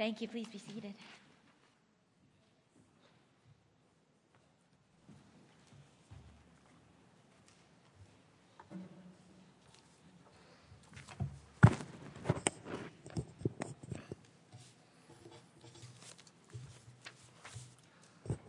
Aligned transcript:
Thank 0.00 0.22
you. 0.22 0.28
Please 0.28 0.46
be 0.46 0.56
seated. 0.56 0.94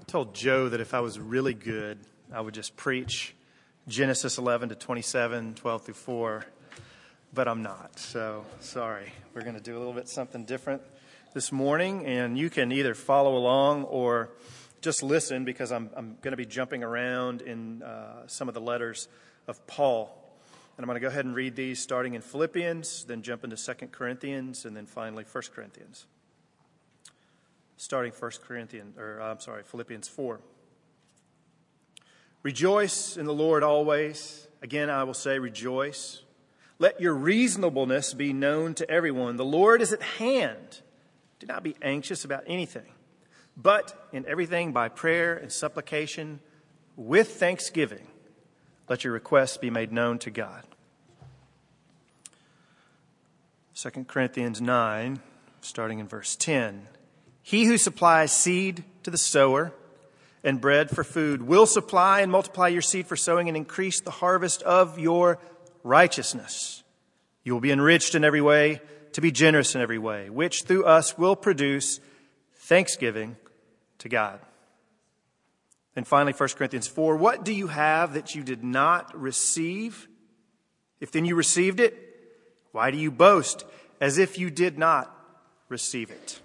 told 0.08 0.34
Joe 0.34 0.70
that 0.70 0.80
if 0.80 0.94
I 0.94 1.02
was 1.02 1.20
really 1.20 1.54
good, 1.54 1.98
I 2.34 2.40
would 2.40 2.54
just 2.54 2.78
preach 2.78 3.34
Genesis 3.90 4.38
11 4.38 4.70
to 4.70 4.76
27, 4.76 5.56
12 5.56 5.82
through 5.84 5.94
4, 5.94 6.46
but 7.34 7.48
I'm 7.50 7.62
not. 7.62 8.00
So 8.00 8.46
sorry. 8.62 9.12
We're 9.34 9.42
going 9.42 9.56
to 9.56 9.62
do 9.62 9.78
a 9.78 9.80
little 9.80 9.94
bit 9.94 10.08
something 10.08 10.46
different 10.46 10.82
this 11.34 11.52
morning, 11.52 12.06
and 12.06 12.38
you 12.38 12.50
can 12.50 12.72
either 12.72 12.94
follow 12.94 13.38
along 13.38 13.84
or 13.86 14.30
just 14.82 15.04
listen 15.04 15.46
because 15.46 15.72
I'm, 15.72 15.90
I'm 15.96 16.18
going 16.22 16.32
to 16.32 16.38
be 16.38 16.46
jumping 16.46 16.84
around 16.84 17.42
in 17.42 17.84
uh, 17.84 18.28
some 18.28 18.48
of 18.48 18.54
the 18.54 18.62
letters 18.62 19.08
of 19.48 19.66
Paul. 19.68 20.18
And 20.78 20.84
I'm 20.84 20.88
going 20.88 20.96
to 20.96 21.02
go 21.02 21.08
ahead 21.08 21.26
and 21.26 21.36
read 21.36 21.56
these 21.56 21.80
starting 21.80 22.14
in 22.14 22.22
Philippians, 22.22 23.06
then 23.06 23.22
jump 23.22 23.44
into 23.44 23.56
2 23.56 23.88
Corinthians, 23.88 24.66
and 24.66 24.76
then 24.76 24.86
finally 24.86 25.26
1 25.32 25.44
Corinthians 25.54 26.06
starting 27.82 28.12
1 28.12 28.32
Corinthians, 28.48 28.96
or 28.96 29.20
I'm 29.20 29.40
sorry, 29.40 29.64
Philippians 29.64 30.08
4. 30.08 30.40
Rejoice 32.44 33.18
in 33.18 33.26
the 33.26 33.34
Lord 33.34 33.64
always. 33.64 34.48
Again, 34.62 34.92
I 34.92 35.04
will 35.04 35.16
say, 35.16 35.40
rejoice. 35.40 36.22
Let 36.78 37.02
your 37.02 37.16
reasonableness 37.16 38.14
be 38.14 38.34
known 38.34 38.76
to 38.76 38.90
everyone. 38.90 39.38
The 39.38 39.46
Lord 39.46 39.82
is 39.82 39.92
at 39.92 40.02
hand. 40.04 40.82
Do 41.42 41.48
not 41.48 41.64
be 41.64 41.76
anxious 41.82 42.24
about 42.24 42.44
anything, 42.46 42.94
but 43.58 44.10
in 44.14 44.28
everything 44.28 44.74
by 44.74 44.90
prayer 44.90 45.36
and 45.36 45.52
supplication 45.52 46.40
with 46.96 47.32
thanksgiving, 47.32 48.06
let 48.88 49.04
your 49.04 49.14
requests 49.14 49.58
be 49.58 49.72
made 49.72 49.92
known 49.92 50.20
to 50.20 50.30
God. 50.30 50.64
2 53.74 53.90
Corinthians 54.04 54.62
9, 54.62 55.20
starting 55.62 55.98
in 55.98 56.08
verse 56.08 56.36
10. 56.36 56.88
He 57.42 57.64
who 57.66 57.80
supplies 57.80 58.32
seed 58.32 58.84
to 59.02 59.10
the 59.10 59.18
sower 59.18 59.74
and 60.44 60.62
bread 60.62 60.92
for 60.92 61.04
food 61.04 61.42
will 61.42 61.66
supply 61.66 62.22
and 62.22 62.32
multiply 62.32 62.68
your 62.68 62.84
seed 62.84 63.08
for 63.08 63.16
sowing 63.16 63.48
and 63.48 63.58
increase 63.58 64.00
the 64.00 64.12
harvest 64.12 64.62
of 64.62 65.00
your 65.00 65.40
righteousness. 65.82 66.84
You 67.44 67.54
will 67.54 67.62
be 67.62 67.72
enriched 67.72 68.14
in 68.14 68.24
every 68.24 68.42
way 68.42 68.80
to 69.14 69.22
be 69.22 69.32
generous 69.32 69.76
in 69.76 69.82
every 69.82 69.98
way, 69.98 70.30
which 70.30 70.64
through 70.64 70.86
us 70.86 71.18
will 71.18 71.36
produce 71.36 72.00
thanksgiving 72.56 73.36
to 74.00 74.10
God. 74.10 74.40
And 75.96 76.08
finally, 76.08 76.34
1 76.34 76.50
Corinthians 76.50 76.88
4 76.88 77.18
What 77.18 77.44
do 77.44 77.54
you 77.54 77.68
have 77.68 78.14
that 78.14 78.36
you 78.36 78.44
did 78.44 78.64
not 78.64 79.20
receive? 79.20 80.08
If 81.00 81.12
then 81.12 81.26
you 81.26 81.36
received 81.36 81.80
it, 81.80 81.96
why 82.72 82.92
do 82.92 82.98
you 82.98 83.12
boast 83.12 83.66
as 84.00 84.18
if 84.18 84.38
you 84.38 84.50
did 84.50 84.78
not 84.78 85.14
receive 85.68 86.12
it? 86.12 86.40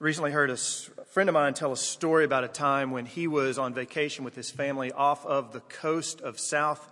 recently 0.00 0.30
heard 0.30 0.48
a 0.48 0.56
friend 0.56 1.28
of 1.28 1.34
mine 1.34 1.54
tell 1.54 1.72
a 1.72 1.76
story 1.76 2.24
about 2.24 2.44
a 2.44 2.48
time 2.48 2.92
when 2.92 3.04
he 3.04 3.26
was 3.26 3.58
on 3.58 3.74
vacation 3.74 4.24
with 4.24 4.36
his 4.36 4.48
family 4.48 4.92
off 4.92 5.26
of 5.26 5.52
the 5.52 5.58
coast 5.58 6.20
of 6.20 6.38
South 6.38 6.88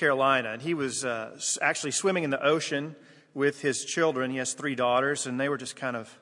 Carolina. 0.00 0.52
And 0.52 0.62
he 0.62 0.72
was 0.72 1.04
uh, 1.04 1.38
actually 1.60 1.90
swimming 1.90 2.24
in 2.24 2.30
the 2.30 2.42
ocean 2.42 2.96
with 3.34 3.60
his 3.60 3.84
children. 3.84 4.30
He 4.30 4.38
has 4.38 4.54
three 4.54 4.74
daughters, 4.74 5.26
and 5.26 5.38
they 5.38 5.50
were 5.50 5.58
just 5.58 5.76
kind 5.76 5.94
of 5.94 6.18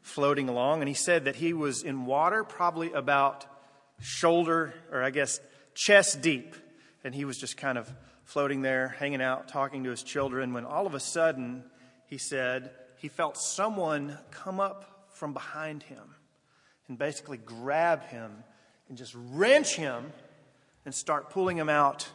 floating 0.00 0.48
along. 0.48 0.80
And 0.80 0.88
he 0.88 0.94
said 0.94 1.26
that 1.26 1.36
he 1.36 1.52
was 1.52 1.82
in 1.82 2.06
water 2.06 2.44
probably 2.44 2.92
about 2.92 3.44
shoulder, 4.00 4.72
or 4.90 5.02
I 5.02 5.10
guess 5.10 5.38
chest 5.74 6.22
deep. 6.22 6.56
And 7.04 7.14
he 7.14 7.26
was 7.26 7.36
just 7.36 7.58
kind 7.58 7.76
of 7.76 7.92
floating 8.24 8.62
there, 8.62 8.88
hanging 8.98 9.20
out, 9.20 9.48
talking 9.48 9.84
to 9.84 9.90
his 9.90 10.02
children, 10.02 10.54
when 10.54 10.64
all 10.64 10.86
of 10.86 10.94
a 10.94 11.00
sudden, 11.00 11.64
he 12.06 12.16
said, 12.16 12.70
he 12.96 13.08
felt 13.08 13.36
someone 13.36 14.16
come 14.30 14.60
up 14.60 15.08
from 15.10 15.34
behind 15.34 15.82
him 15.82 16.14
and 16.88 16.96
basically 16.96 17.36
grab 17.36 18.02
him 18.04 18.44
and 18.88 18.96
just 18.96 19.14
wrench 19.14 19.76
him 19.76 20.10
and 20.86 20.94
start 20.94 21.28
pulling 21.28 21.58
him 21.58 21.68
out 21.68 22.08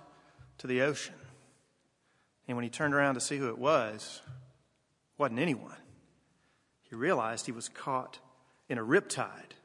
to 0.59 0.67
the 0.67 0.81
ocean. 0.81 1.15
And 2.47 2.57
when 2.57 2.63
he 2.63 2.69
turned 2.69 2.93
around 2.93 3.15
to 3.15 3.21
see 3.21 3.37
who 3.37 3.49
it 3.49 3.57
was, 3.57 4.21
it 4.25 5.21
wasn't 5.21 5.39
anyone. 5.39 5.75
He 6.89 6.95
realized 6.95 7.45
he 7.45 7.51
was 7.51 7.69
caught 7.69 8.19
in 8.69 8.77
a 8.77 8.83
riptide. 8.83 9.55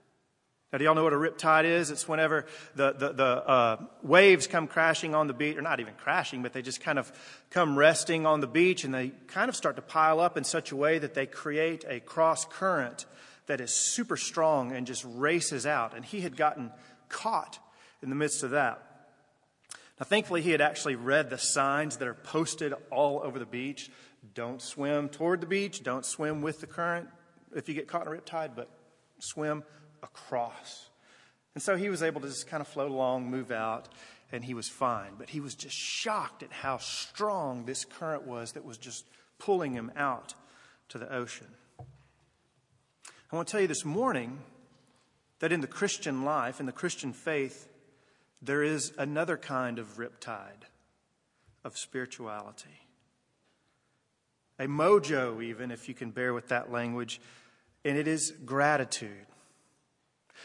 Now, 0.73 0.79
do 0.79 0.85
y'all 0.85 0.95
know 0.95 1.03
what 1.03 1.13
a 1.13 1.17
riptide 1.17 1.65
is? 1.65 1.91
It's 1.91 2.07
whenever 2.07 2.47
the, 2.77 2.93
the, 2.93 3.13
the 3.13 3.25
uh, 3.25 3.77
waves 4.03 4.47
come 4.47 4.69
crashing 4.69 5.17
on 5.17 5.27
the 5.27 5.33
beach, 5.33 5.57
or 5.57 5.63
not 5.63 5.81
even 5.81 5.95
crashing, 5.95 6.43
but 6.43 6.53
they 6.53 6.63
just 6.63 6.81
kind 6.81 6.99
of 6.99 7.11
come 7.51 7.77
resting 7.77 8.25
on 8.25 8.41
the 8.41 8.47
beach 8.47 8.85
and 8.85 8.95
they 8.95 9.09
kind 9.27 9.49
of 9.49 9.57
start 9.57 9.77
to 9.77 9.83
pile 9.83 10.21
up 10.21 10.37
in 10.37 10.45
such 10.45 10.71
a 10.71 10.77
way 10.77 10.99
that 10.99 11.15
they 11.15 11.27
create 11.27 11.85
a 11.89 11.99
cross 11.99 12.45
current 12.45 13.05
that 13.47 13.61
is 13.61 13.75
super 13.75 14.17
strong 14.17 14.71
and 14.71 14.87
just 14.87 15.05
races 15.09 15.67
out. 15.67 15.95
And 15.97 16.05
he 16.05 16.21
had 16.21 16.37
gotten 16.37 16.71
caught 17.09 17.59
in 18.01 18.09
the 18.09 18.15
midst 18.15 18.45
of 18.45 18.51
that. 18.51 18.90
Now, 20.01 20.07
thankfully, 20.07 20.41
he 20.41 20.51
had 20.51 20.63
actually 20.63 20.97
read 20.97 21.29
the 21.29 21.37
signs 21.37 21.99
that 21.99 22.09
are 22.09 22.15
posted 22.15 22.73
all 22.91 23.21
over 23.23 23.39
the 23.39 23.45
beach. 23.45 23.91
Don't 24.35 24.63
swim 24.63 25.11
toward 25.11 25.43
the 25.43 25.47
beach, 25.47 25.83
don't 25.83 26.07
swim 26.07 26.41
with 26.41 26.61
the 26.61 26.67
current 26.67 27.09
if 27.55 27.69
you 27.69 27.75
get 27.75 27.87
caught 27.87 28.07
in 28.07 28.13
a 28.13 28.17
riptide, 28.17 28.57
but 28.57 28.71
swim 29.19 29.63
across. 30.03 30.89
And 31.55 31.63
so 31.63 31.77
he 31.77 31.91
was 31.91 32.03
able 32.03 32.23
to 32.23 32.29
just 32.29 32.47
kind 32.47 32.63
of 32.63 32.69
float 32.69 32.91
along, 32.91 33.31
move 33.31 33.51
out, 33.51 33.89
and 34.33 34.45
he 34.45 34.55
was 34.55 34.69
fine. 34.69 35.13
But 35.19 35.31
he 35.31 35.41
was 35.41 35.55
just 35.55 35.77
shocked 35.77 36.43
at 36.43 36.53
how 36.53 36.79
strong 36.79 37.67
this 37.67 37.85
current 37.85 38.27
was 38.27 38.53
that 38.53 38.65
was 38.65 38.79
just 38.79 39.05
pulling 39.39 39.75
him 39.75 39.93
out 39.97 40.33
to 40.91 40.99
the 40.99 41.13
ocean. 41.13 41.49
I 43.31 43.37
want 43.37 43.49
to 43.49 43.53
tell 43.53 43.61
you 43.61 43.69
this 43.69 43.85
morning 43.85 44.39
that 45.41 45.53
in 45.53 45.61
the 45.61 45.67
Christian 45.67 46.25
life, 46.25 46.59
in 46.59 46.67
the 46.67 46.73
Christian 46.73 47.13
faith, 47.13 47.70
there 48.43 48.63
is 48.63 48.93
another 48.97 49.37
kind 49.37 49.79
of 49.79 49.99
riptide 49.99 50.65
of 51.65 51.77
spirituality. 51.77 52.81
A 54.59 54.67
mojo, 54.67 55.43
even, 55.43 55.71
if 55.71 55.89
you 55.89 55.95
can 55.95 56.11
bear 56.11 56.35
with 56.35 56.49
that 56.49 56.71
language, 56.71 57.21
and 57.85 57.97
it 57.97 58.07
is 58.07 58.33
gratitude. 58.45 59.27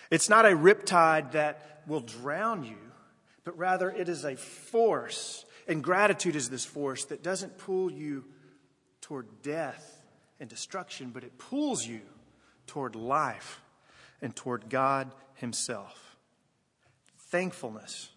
It's 0.09 0.29
not 0.29 0.45
a 0.45 0.49
riptide 0.49 1.31
that 1.31 1.81
will 1.87 2.01
drown 2.01 2.63
you, 2.63 2.77
but 3.43 3.57
rather 3.57 3.89
it 3.89 4.09
is 4.09 4.23
a 4.23 4.35
force. 4.35 5.45
And 5.67 5.83
gratitude 5.83 6.35
is 6.35 6.49
this 6.49 6.65
force 6.65 7.05
that 7.05 7.23
doesn't 7.23 7.57
pull 7.57 7.91
you 7.91 8.25
toward 9.01 9.41
death 9.41 10.03
and 10.39 10.49
destruction, 10.49 11.11
but 11.13 11.23
it 11.23 11.37
pulls 11.37 11.85
you 11.85 12.01
toward 12.67 12.95
life 12.95 13.61
and 14.21 14.35
toward 14.35 14.69
God 14.69 15.11
Himself. 15.35 16.04
Thankfulness 17.35 18.11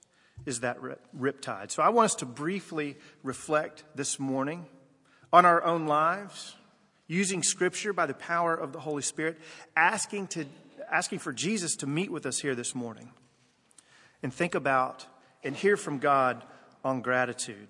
is 0.46 0.60
that 0.60 0.78
riptide. 1.12 1.72
So 1.72 1.82
I 1.82 1.88
want 1.88 2.04
us 2.04 2.14
to 2.14 2.24
briefly 2.24 2.96
reflect 3.24 3.82
this 3.96 4.20
morning 4.20 4.64
on 5.32 5.44
our 5.44 5.60
own 5.64 5.88
lives, 5.88 6.54
using 7.08 7.42
Scripture 7.42 7.92
by 7.92 8.06
the 8.06 8.14
power 8.14 8.54
of 8.54 8.72
the 8.72 8.78
Holy 8.78 9.02
Spirit, 9.02 9.36
asking, 9.74 10.28
to, 10.28 10.44
asking 10.88 11.18
for 11.18 11.32
Jesus 11.32 11.74
to 11.78 11.86
meet 11.88 12.12
with 12.12 12.26
us 12.26 12.38
here 12.38 12.54
this 12.54 12.76
morning, 12.76 13.10
and 14.22 14.32
think 14.32 14.54
about 14.54 15.04
and 15.42 15.56
hear 15.56 15.76
from 15.76 15.98
God 15.98 16.44
on 16.84 17.00
gratitude. 17.02 17.66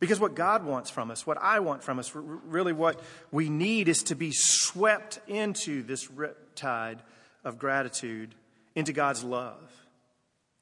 Because 0.00 0.18
what 0.18 0.34
God 0.34 0.64
wants 0.64 0.88
from 0.88 1.10
us, 1.10 1.26
what 1.26 1.36
I 1.36 1.60
want 1.60 1.82
from 1.82 1.98
us, 1.98 2.12
really 2.14 2.72
what 2.72 2.98
we 3.30 3.50
need 3.50 3.88
is 3.88 4.04
to 4.04 4.14
be 4.14 4.30
swept 4.32 5.20
into 5.26 5.82
this 5.82 6.08
tide 6.54 7.02
of 7.44 7.58
gratitude, 7.58 8.34
into 8.74 8.94
God's 8.94 9.22
love, 9.22 9.60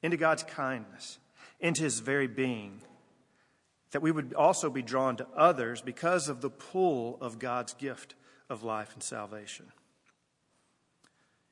into 0.07 0.17
God's 0.17 0.43
kindness, 0.43 1.19
into 1.59 1.83
His 1.83 1.99
very 1.99 2.27
being. 2.27 2.79
That 3.91 4.01
we 4.01 4.09
would 4.09 4.33
also 4.33 4.69
be 4.69 4.81
drawn 4.81 5.17
to 5.17 5.27
others 5.35 5.81
because 5.81 6.29
of 6.29 6.39
the 6.39 6.49
pull 6.49 7.17
of 7.19 7.39
God's 7.39 7.73
gift 7.73 8.15
of 8.49 8.63
life 8.63 8.93
and 8.93 9.03
salvation. 9.03 9.65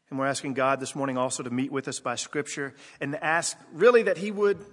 And 0.09 0.17
we're 0.17 0.27
asking 0.27 0.53
God 0.53 0.79
this 0.79 0.95
morning 0.95 1.17
also 1.17 1.43
to 1.43 1.49
meet 1.49 1.69
with 1.69 1.89
us 1.89 1.99
by 1.99 2.15
Scripture 2.15 2.73
and 3.01 3.17
ask 3.17 3.57
really 3.73 4.03
that 4.03 4.17
He 4.17 4.31
would 4.31 4.63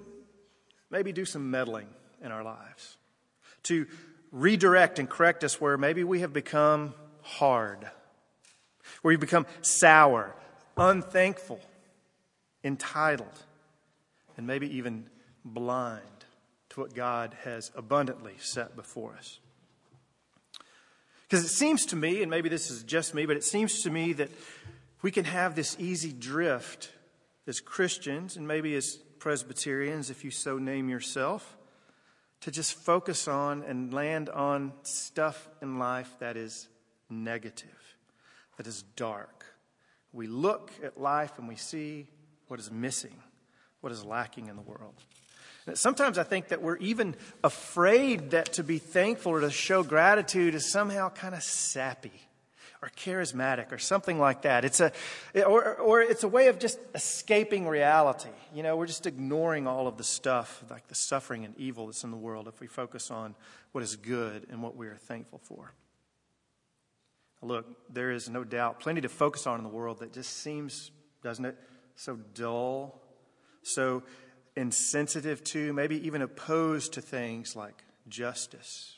maybe 0.88 1.12
do 1.12 1.24
some 1.24 1.50
meddling 1.50 1.88
in 2.22 2.30
our 2.30 2.44
lives 2.44 2.98
to 3.64 3.86
redirect 4.30 5.00
and 5.00 5.10
correct 5.10 5.42
us 5.42 5.60
where 5.60 5.76
maybe 5.76 6.04
we 6.04 6.20
have 6.20 6.32
become 6.32 6.94
hard, 7.22 7.82
where 9.02 9.10
we've 9.10 9.18
become 9.18 9.46
sour, 9.60 10.36
unthankful, 10.76 11.60
entitled, 12.62 13.42
and 14.36 14.46
maybe 14.46 14.76
even 14.76 15.08
blind 15.44 16.24
to 16.70 16.80
what 16.80 16.94
God 16.94 17.36
has 17.44 17.70
abundantly 17.74 18.34
set 18.38 18.76
before 18.76 19.14
us. 19.14 19.38
Because 21.22 21.44
it 21.44 21.48
seems 21.48 21.86
to 21.86 21.96
me, 21.96 22.22
and 22.22 22.30
maybe 22.30 22.48
this 22.48 22.70
is 22.70 22.82
just 22.82 23.14
me, 23.14 23.26
but 23.26 23.36
it 23.36 23.44
seems 23.44 23.82
to 23.82 23.90
me 23.90 24.12
that 24.14 24.30
we 25.00 25.10
can 25.10 25.24
have 25.24 25.54
this 25.54 25.76
easy 25.78 26.12
drift 26.12 26.92
as 27.46 27.60
Christians 27.60 28.36
and 28.36 28.46
maybe 28.46 28.74
as 28.74 28.98
Presbyterians, 29.18 30.10
if 30.10 30.24
you 30.24 30.30
so 30.30 30.58
name 30.58 30.88
yourself, 30.88 31.56
to 32.42 32.50
just 32.50 32.74
focus 32.74 33.28
on 33.28 33.62
and 33.62 33.94
land 33.94 34.28
on 34.28 34.72
stuff 34.82 35.48
in 35.60 35.78
life 35.78 36.10
that 36.18 36.36
is 36.36 36.68
negative, 37.08 37.96
that 38.56 38.66
is 38.66 38.82
dark. 38.96 39.46
We 40.12 40.26
look 40.26 40.70
at 40.82 41.00
life 41.00 41.38
and 41.38 41.48
we 41.48 41.56
see 41.56 42.08
what 42.48 42.60
is 42.60 42.70
missing, 42.70 43.16
what 43.82 43.92
is 43.92 44.04
lacking 44.04 44.48
in 44.48 44.56
the 44.56 44.62
world. 44.62 44.94
Sometimes 45.74 46.18
I 46.18 46.24
think 46.24 46.48
that 46.48 46.60
we're 46.60 46.78
even 46.78 47.14
afraid 47.44 48.30
that 48.30 48.54
to 48.54 48.64
be 48.64 48.78
thankful 48.78 49.32
or 49.32 49.40
to 49.40 49.50
show 49.50 49.84
gratitude 49.84 50.54
is 50.54 50.70
somehow 50.72 51.10
kind 51.10 51.34
of 51.34 51.42
sappy 51.42 52.10
or 52.82 52.90
charismatic 52.96 53.70
or 53.70 53.78
something 53.78 54.18
like 54.18 54.42
that. 54.42 54.64
It's 54.64 54.80
a, 54.80 54.92
or, 55.44 55.76
or 55.76 56.00
it's 56.00 56.24
a 56.24 56.28
way 56.28 56.48
of 56.48 56.58
just 56.58 56.80
escaping 56.96 57.68
reality. 57.68 58.30
You 58.52 58.64
know, 58.64 58.76
we're 58.76 58.88
just 58.88 59.06
ignoring 59.06 59.68
all 59.68 59.86
of 59.86 59.96
the 59.96 60.04
stuff, 60.04 60.64
like 60.68 60.88
the 60.88 60.96
suffering 60.96 61.44
and 61.44 61.56
evil 61.56 61.86
that's 61.86 62.02
in 62.02 62.10
the 62.10 62.16
world, 62.16 62.48
if 62.48 62.60
we 62.60 62.66
focus 62.66 63.12
on 63.12 63.36
what 63.70 63.84
is 63.84 63.94
good 63.94 64.46
and 64.50 64.62
what 64.62 64.76
we 64.76 64.88
are 64.88 64.96
thankful 64.96 65.38
for. 65.44 65.72
Look, 67.40 67.66
there 67.92 68.10
is 68.10 68.28
no 68.28 68.42
doubt 68.42 68.80
plenty 68.80 69.00
to 69.00 69.08
focus 69.08 69.46
on 69.46 69.58
in 69.58 69.64
the 69.64 69.70
world 69.70 70.00
that 70.00 70.12
just 70.12 70.38
seems, 70.38 70.90
doesn't 71.22 71.44
it, 71.44 71.56
so 71.94 72.16
dull, 72.34 73.01
so 73.62 74.02
insensitive 74.56 75.42
to, 75.44 75.72
maybe 75.72 76.06
even 76.06 76.22
opposed 76.22 76.94
to 76.94 77.00
things 77.00 77.56
like 77.56 77.82
justice, 78.08 78.96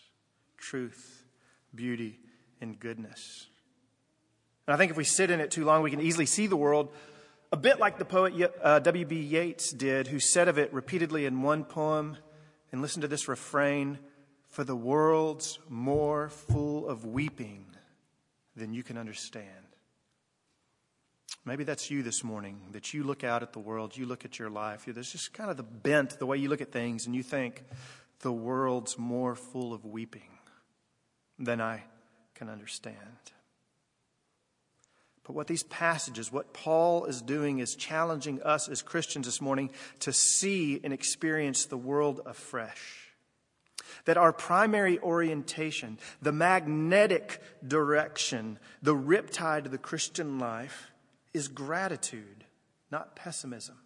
truth, 0.57 1.25
beauty, 1.75 2.19
and 2.61 2.79
goodness. 2.79 3.47
And 4.67 4.75
I 4.75 4.79
think 4.79 4.91
if 4.91 4.97
we 4.97 5.05
sit 5.05 5.31
in 5.31 5.41
it 5.41 5.51
too 5.51 5.65
long, 5.65 5.83
we 5.83 5.91
can 5.91 6.01
easily 6.01 6.27
see 6.27 6.47
the 6.47 6.57
world 6.57 6.93
a 7.53 7.57
bit 7.57 7.79
like 7.79 7.99
the 7.99 8.05
poet 8.05 8.35
uh, 8.63 8.81
W.B. 8.81 9.15
Yeats 9.15 9.71
did, 9.71 10.09
who 10.09 10.19
said 10.19 10.49
of 10.49 10.59
it 10.59 10.73
repeatedly 10.73 11.25
in 11.25 11.43
one 11.43 11.65
poem, 11.65 12.17
and 12.73 12.83
listen 12.83 13.03
to 13.03 13.09
this 13.09 13.29
refrain 13.29 13.99
For 14.49 14.65
the 14.65 14.75
world's 14.75 15.61
more 15.69 16.31
full 16.31 16.89
of 16.89 17.05
weeping 17.05 17.67
than 18.57 18.73
you 18.73 18.83
can 18.83 18.99
understand. 18.99 19.64
Maybe 21.47 21.65
that's 21.65 21.91
you 21.91 22.03
this 22.03 22.25
morning, 22.25 22.59
that 22.73 22.95
you 22.95 23.05
look 23.05 23.23
out 23.23 23.43
at 23.43 23.53
the 23.53 23.59
world, 23.59 23.97
you 23.97 24.07
look 24.07 24.25
at 24.25 24.39
your 24.39 24.49
life. 24.49 24.87
There's 24.87 25.13
just 25.13 25.35
kind 25.35 25.51
of 25.51 25.59
the 25.59 25.63
bent, 25.63 26.19
the 26.19 26.25
way 26.25 26.39
you 26.39 26.49
look 26.49 26.63
at 26.63 26.73
things, 26.73 27.05
and 27.05 27.15
you 27.15 27.23
think, 27.23 27.63
the 28.21 28.33
world's 28.33 28.99
more 28.99 29.35
full 29.35 29.75
of 29.75 29.85
weeping 29.85 30.39
than 31.39 31.61
I 31.61 31.85
can 32.35 32.49
understand. 32.49 32.97
But 35.25 35.35
what 35.35 35.47
these 35.47 35.63
passages, 35.65 36.33
what 36.33 36.55
Paul 36.55 37.05
is 37.05 37.21
doing, 37.21 37.59
is 37.59 37.75
challenging 37.75 38.43
us 38.43 38.69
as 38.69 38.81
Christians 38.81 39.27
this 39.27 39.41
morning 39.41 39.71
to 40.01 40.13
see 40.13 40.81
and 40.83 40.95
experience 40.95 41.67
the 41.67 41.77
world 41.77 42.21
afresh. 42.25 43.11
That 44.07 44.17
our 44.17 44.33
primary 44.33 44.99
orientation, 44.99 45.99
the 46.23 46.33
magnetic 46.33 47.43
direction, 47.67 48.59
the 48.83 48.95
riptide 48.95 49.67
of 49.67 49.71
the 49.71 49.79
Christian 49.79 50.39
life, 50.39 50.91
is 51.35 51.49
gratitude, 51.49 52.45
not 52.91 53.17
pessimism, 53.17 53.77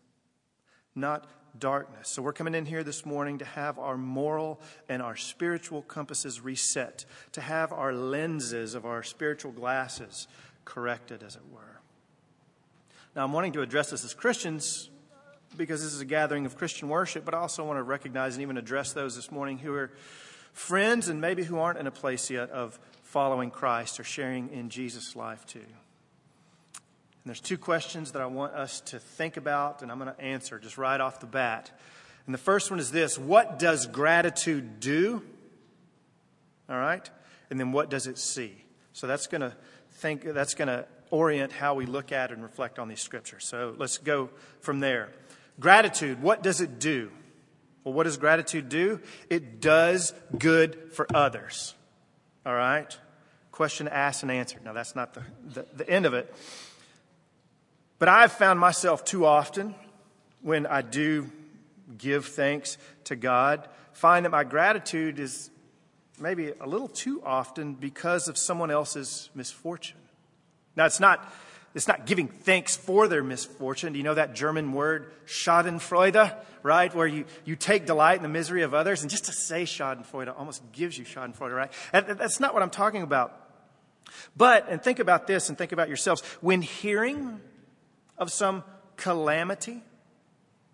not 0.94 1.26
darkness. 1.58 2.08
So 2.08 2.22
we're 2.22 2.34
coming 2.34 2.54
in 2.54 2.66
here 2.66 2.84
this 2.84 3.06
morning 3.06 3.38
to 3.38 3.44
have 3.44 3.78
our 3.78 3.96
moral 3.96 4.60
and 4.88 5.02
our 5.02 5.16
spiritual 5.16 5.82
compasses 5.82 6.40
reset, 6.40 7.06
to 7.32 7.40
have 7.40 7.72
our 7.72 7.92
lenses 7.92 8.74
of 8.74 8.84
our 8.84 9.02
spiritual 9.02 9.52
glasses 9.52 10.28
corrected, 10.64 11.22
as 11.22 11.36
it 11.36 11.42
were. 11.50 11.80
Now, 13.16 13.24
I'm 13.24 13.32
wanting 13.32 13.54
to 13.54 13.62
address 13.62 13.90
this 13.90 14.04
as 14.04 14.14
Christians 14.14 14.90
because 15.56 15.82
this 15.82 15.94
is 15.94 16.00
a 16.00 16.04
gathering 16.04 16.44
of 16.44 16.56
Christian 16.56 16.88
worship, 16.90 17.24
but 17.24 17.34
I 17.34 17.38
also 17.38 17.64
want 17.64 17.78
to 17.78 17.82
recognize 17.82 18.34
and 18.34 18.42
even 18.42 18.58
address 18.58 18.92
those 18.92 19.16
this 19.16 19.32
morning 19.32 19.58
who 19.58 19.72
are 19.72 19.90
friends 20.52 21.08
and 21.08 21.20
maybe 21.20 21.42
who 21.42 21.58
aren't 21.58 21.78
in 21.78 21.86
a 21.86 21.90
place 21.90 22.30
yet 22.30 22.50
of 22.50 22.78
following 23.02 23.50
Christ 23.50 23.98
or 23.98 24.04
sharing 24.04 24.50
in 24.50 24.68
Jesus' 24.68 25.16
life 25.16 25.46
too. 25.46 25.64
And 27.24 27.30
there's 27.30 27.40
two 27.40 27.58
questions 27.58 28.12
that 28.12 28.22
I 28.22 28.26
want 28.26 28.54
us 28.54 28.80
to 28.82 28.98
think 28.98 29.36
about, 29.36 29.82
and 29.82 29.90
I'm 29.90 29.98
going 29.98 30.14
to 30.14 30.20
answer 30.20 30.58
just 30.58 30.78
right 30.78 31.00
off 31.00 31.20
the 31.20 31.26
bat. 31.26 31.70
And 32.26 32.34
the 32.34 32.38
first 32.38 32.70
one 32.70 32.78
is 32.78 32.90
this 32.90 33.18
What 33.18 33.58
does 33.58 33.86
gratitude 33.86 34.80
do? 34.80 35.22
All 36.68 36.78
right? 36.78 37.08
And 37.50 37.58
then 37.58 37.72
what 37.72 37.90
does 37.90 38.06
it 38.06 38.18
see? 38.18 38.54
So 38.92 39.06
that's 39.06 39.26
going 39.26 39.40
to 39.40 39.54
think 39.92 40.22
that's 40.22 40.54
going 40.54 40.68
to 40.68 40.86
orient 41.10 41.52
how 41.52 41.74
we 41.74 41.86
look 41.86 42.12
at 42.12 42.30
and 42.30 42.42
reflect 42.42 42.78
on 42.78 42.88
these 42.88 43.00
scriptures. 43.00 43.46
So 43.46 43.74
let's 43.78 43.98
go 43.98 44.30
from 44.60 44.80
there. 44.80 45.10
Gratitude, 45.58 46.22
what 46.22 46.42
does 46.42 46.60
it 46.60 46.78
do? 46.78 47.10
Well, 47.84 47.94
what 47.94 48.04
does 48.04 48.16
gratitude 48.16 48.68
do? 48.68 49.00
It 49.30 49.60
does 49.60 50.12
good 50.36 50.92
for 50.92 51.06
others. 51.14 51.74
All 52.44 52.54
right? 52.54 52.96
Question 53.50 53.88
asked 53.88 54.22
and 54.22 54.30
answered. 54.30 54.64
Now, 54.64 54.72
that's 54.72 54.94
not 54.94 55.14
the, 55.14 55.22
the, 55.54 55.66
the 55.74 55.88
end 55.88 56.06
of 56.06 56.14
it. 56.14 56.32
But 57.98 58.08
I've 58.08 58.32
found 58.32 58.60
myself 58.60 59.04
too 59.04 59.26
often 59.26 59.74
when 60.42 60.66
I 60.66 60.82
do 60.82 61.30
give 61.96 62.26
thanks 62.26 62.78
to 63.04 63.16
God, 63.16 63.68
find 63.92 64.24
that 64.24 64.30
my 64.30 64.44
gratitude 64.44 65.18
is 65.18 65.50
maybe 66.20 66.52
a 66.60 66.66
little 66.66 66.88
too 66.88 67.22
often 67.24 67.74
because 67.74 68.28
of 68.28 68.38
someone 68.38 68.70
else's 68.70 69.30
misfortune. 69.34 69.98
Now, 70.76 70.86
it's 70.86 71.00
not, 71.00 71.32
it's 71.74 71.88
not 71.88 72.06
giving 72.06 72.28
thanks 72.28 72.76
for 72.76 73.08
their 73.08 73.24
misfortune. 73.24 73.92
Do 73.92 73.98
you 73.98 74.04
know 74.04 74.14
that 74.14 74.34
German 74.34 74.72
word, 74.72 75.12
Schadenfreude, 75.26 76.34
right? 76.62 76.94
Where 76.94 77.06
you, 77.06 77.24
you 77.44 77.56
take 77.56 77.86
delight 77.86 78.16
in 78.16 78.22
the 78.22 78.28
misery 78.28 78.62
of 78.62 78.74
others. 78.74 79.02
And 79.02 79.10
just 79.10 79.24
to 79.24 79.32
say 79.32 79.64
Schadenfreude 79.64 80.32
almost 80.36 80.62
gives 80.72 80.96
you 80.96 81.04
Schadenfreude, 81.04 81.54
right? 81.54 81.72
And 81.92 82.06
that's 82.06 82.38
not 82.38 82.54
what 82.54 82.62
I'm 82.62 82.70
talking 82.70 83.02
about. 83.02 83.34
But, 84.36 84.68
and 84.68 84.82
think 84.82 85.00
about 85.00 85.26
this 85.26 85.48
and 85.48 85.58
think 85.58 85.72
about 85.72 85.88
yourselves. 85.88 86.22
When 86.40 86.62
hearing 86.62 87.40
of 88.18 88.32
some 88.32 88.64
calamity, 88.96 89.82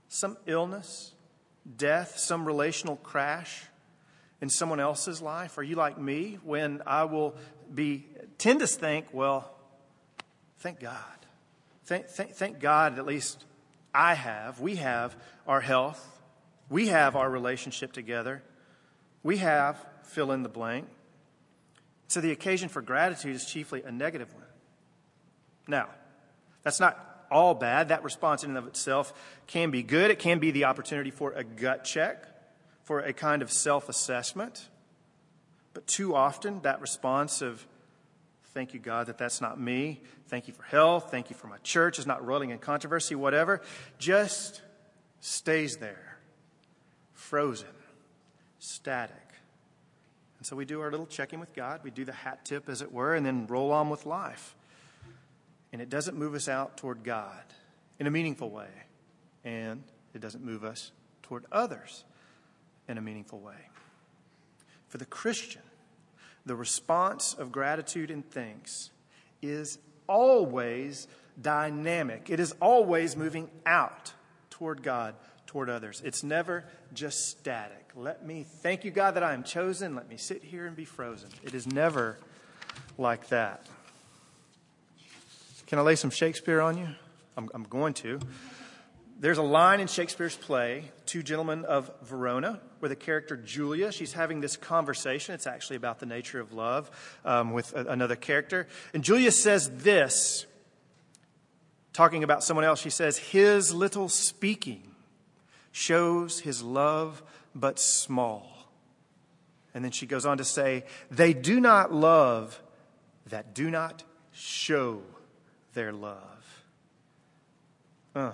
some 0.08 0.36
illness, 0.46 1.12
death, 1.76 2.18
some 2.18 2.44
relational 2.44 2.96
crash 2.96 3.64
in 4.40 4.48
someone 4.48 4.80
else's 4.80 5.22
life? 5.22 5.58
Are 5.58 5.62
you 5.62 5.76
like 5.76 5.98
me 5.98 6.38
when 6.42 6.82
I 6.86 7.04
will 7.04 7.34
be 7.72 8.06
tend 8.38 8.60
to 8.60 8.66
think, 8.66 9.06
well, 9.12 9.50
thank 10.58 10.80
God. 10.80 10.96
Thank, 11.84 12.06
thank, 12.06 12.32
thank 12.32 12.60
God 12.60 12.98
at 12.98 13.06
least 13.06 13.44
I 13.94 14.14
have, 14.14 14.60
we 14.60 14.76
have 14.76 15.16
our 15.46 15.60
health, 15.60 16.04
we 16.68 16.88
have 16.88 17.14
our 17.14 17.30
relationship 17.30 17.92
together, 17.92 18.42
we 19.22 19.36
have 19.38 19.84
fill 20.02 20.32
in 20.32 20.42
the 20.42 20.48
blank. 20.48 20.86
So 22.08 22.20
the 22.20 22.32
occasion 22.32 22.68
for 22.68 22.82
gratitude 22.82 23.34
is 23.34 23.44
chiefly 23.44 23.82
a 23.82 23.92
negative 23.92 24.32
one. 24.34 24.44
Now, 25.66 25.88
that's 26.62 26.80
not 26.80 27.13
all 27.34 27.52
bad. 27.52 27.88
That 27.88 28.04
response 28.04 28.44
in 28.44 28.50
and 28.50 28.58
of 28.58 28.68
itself 28.68 29.12
can 29.48 29.72
be 29.72 29.82
good. 29.82 30.10
It 30.12 30.20
can 30.20 30.38
be 30.38 30.52
the 30.52 30.64
opportunity 30.64 31.10
for 31.10 31.32
a 31.32 31.42
gut 31.42 31.84
check, 31.84 32.24
for 32.84 33.00
a 33.00 33.12
kind 33.12 33.42
of 33.42 33.50
self 33.50 33.88
assessment. 33.88 34.68
But 35.74 35.86
too 35.88 36.14
often, 36.14 36.60
that 36.62 36.80
response 36.80 37.42
of, 37.42 37.66
thank 38.54 38.72
you, 38.72 38.78
God, 38.78 39.08
that 39.08 39.18
that's 39.18 39.40
not 39.40 39.60
me. 39.60 40.00
Thank 40.28 40.46
you 40.46 40.54
for 40.54 40.62
health. 40.62 41.10
Thank 41.10 41.28
you 41.28 41.34
for 41.36 41.48
my 41.48 41.58
church 41.58 41.98
is 41.98 42.06
not 42.06 42.24
rolling 42.24 42.50
in 42.50 42.58
controversy, 42.58 43.16
whatever, 43.16 43.60
just 43.98 44.62
stays 45.20 45.78
there, 45.78 46.16
frozen, 47.12 47.66
static. 48.60 49.16
And 50.38 50.46
so 50.46 50.54
we 50.54 50.64
do 50.64 50.80
our 50.80 50.90
little 50.90 51.06
checking 51.06 51.40
with 51.40 51.52
God. 51.52 51.80
We 51.82 51.90
do 51.90 52.04
the 52.04 52.12
hat 52.12 52.44
tip, 52.44 52.68
as 52.68 52.80
it 52.80 52.92
were, 52.92 53.14
and 53.14 53.26
then 53.26 53.48
roll 53.48 53.72
on 53.72 53.90
with 53.90 54.06
life 54.06 54.54
and 55.74 55.82
it 55.82 55.90
doesn't 55.90 56.16
move 56.16 56.34
us 56.34 56.48
out 56.48 56.76
toward 56.76 57.02
God 57.02 57.42
in 57.98 58.06
a 58.06 58.10
meaningful 58.10 58.48
way, 58.48 58.68
and 59.42 59.82
it 60.14 60.20
doesn't 60.20 60.44
move 60.44 60.62
us 60.62 60.92
toward 61.24 61.44
others 61.50 62.04
in 62.86 62.96
a 62.96 63.00
meaningful 63.00 63.40
way. 63.40 63.56
For 64.86 64.98
the 64.98 65.04
Christian, 65.04 65.62
the 66.46 66.54
response 66.54 67.34
of 67.34 67.50
gratitude 67.50 68.12
and 68.12 68.24
thanks 68.24 68.90
is 69.42 69.80
always 70.06 71.08
dynamic. 71.42 72.30
It 72.30 72.38
is 72.38 72.54
always 72.60 73.16
moving 73.16 73.50
out 73.66 74.12
toward 74.50 74.80
God, 74.80 75.16
toward 75.44 75.68
others. 75.68 76.00
It's 76.04 76.22
never 76.22 76.62
just 76.92 77.30
static. 77.30 77.90
Let 77.96 78.24
me 78.24 78.46
thank 78.48 78.84
you, 78.84 78.92
God, 78.92 79.16
that 79.16 79.24
I 79.24 79.34
am 79.34 79.42
chosen. 79.42 79.96
Let 79.96 80.08
me 80.08 80.18
sit 80.18 80.44
here 80.44 80.66
and 80.66 80.76
be 80.76 80.84
frozen. 80.84 81.30
It 81.42 81.52
is 81.52 81.66
never 81.66 82.16
like 82.96 83.26
that. 83.30 83.66
Can 85.74 85.80
I 85.80 85.82
lay 85.82 85.96
some 85.96 86.10
Shakespeare 86.10 86.60
on 86.60 86.78
you? 86.78 86.86
I'm, 87.36 87.50
I'm 87.52 87.64
going 87.64 87.94
to. 87.94 88.20
There's 89.18 89.38
a 89.38 89.42
line 89.42 89.80
in 89.80 89.88
Shakespeare's 89.88 90.36
play, 90.36 90.92
Two 91.04 91.20
Gentlemen 91.20 91.64
of 91.64 91.90
Verona, 92.00 92.60
where 92.78 92.88
the 92.88 92.94
character 92.94 93.36
Julia, 93.36 93.90
she's 93.90 94.12
having 94.12 94.40
this 94.40 94.56
conversation. 94.56 95.34
It's 95.34 95.48
actually 95.48 95.74
about 95.74 95.98
the 95.98 96.06
nature 96.06 96.38
of 96.38 96.52
love 96.52 96.92
um, 97.24 97.52
with 97.52 97.74
a, 97.74 97.86
another 97.86 98.14
character. 98.14 98.68
And 98.92 99.02
Julia 99.02 99.32
says 99.32 99.68
this, 99.68 100.46
talking 101.92 102.22
about 102.22 102.44
someone 102.44 102.64
else. 102.64 102.80
She 102.80 102.88
says, 102.88 103.18
His 103.18 103.74
little 103.74 104.08
speaking 104.08 104.94
shows 105.72 106.38
his 106.38 106.62
love 106.62 107.20
but 107.52 107.80
small. 107.80 108.68
And 109.74 109.84
then 109.84 109.90
she 109.90 110.06
goes 110.06 110.24
on 110.24 110.38
to 110.38 110.44
say, 110.44 110.84
They 111.10 111.32
do 111.32 111.58
not 111.58 111.92
love 111.92 112.62
that 113.26 113.56
do 113.56 113.72
not 113.72 114.04
show 114.30 115.02
their 115.74 115.92
love. 115.92 116.64
Uh. 118.14 118.32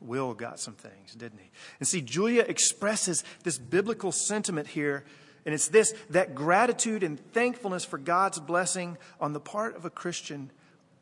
Will 0.00 0.34
got 0.34 0.60
some 0.60 0.74
things, 0.74 1.14
didn't 1.14 1.38
he? 1.38 1.50
And 1.80 1.88
see, 1.88 2.02
Julia 2.02 2.44
expresses 2.46 3.24
this 3.42 3.56
biblical 3.56 4.12
sentiment 4.12 4.68
here, 4.68 5.02
and 5.46 5.54
it's 5.54 5.68
this 5.68 5.94
that 6.10 6.34
gratitude 6.34 7.02
and 7.02 7.18
thankfulness 7.32 7.86
for 7.86 7.96
God's 7.96 8.38
blessing 8.38 8.98
on 9.18 9.32
the 9.32 9.40
part 9.40 9.76
of 9.76 9.86
a 9.86 9.90
Christian 9.90 10.50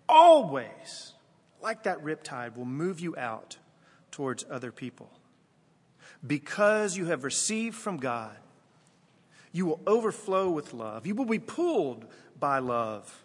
always, 0.09 1.15
like 1.61 1.83
that 1.83 2.05
riptide, 2.05 2.57
will 2.57 2.65
move 2.65 3.01
you 3.01 3.17
out 3.17 3.57
towards 4.13 4.45
other 4.49 4.71
people. 4.71 5.11
Because 6.25 6.97
you 6.97 7.07
have 7.07 7.25
received 7.25 7.75
from 7.75 7.97
God, 7.97 8.37
you 9.51 9.67
will 9.67 9.81
overflow 9.87 10.49
with 10.51 10.73
love. 10.73 11.07
You 11.07 11.17
will 11.17 11.25
be 11.25 11.41
pulled 11.41 12.05
by 12.39 12.61
love 12.61 13.25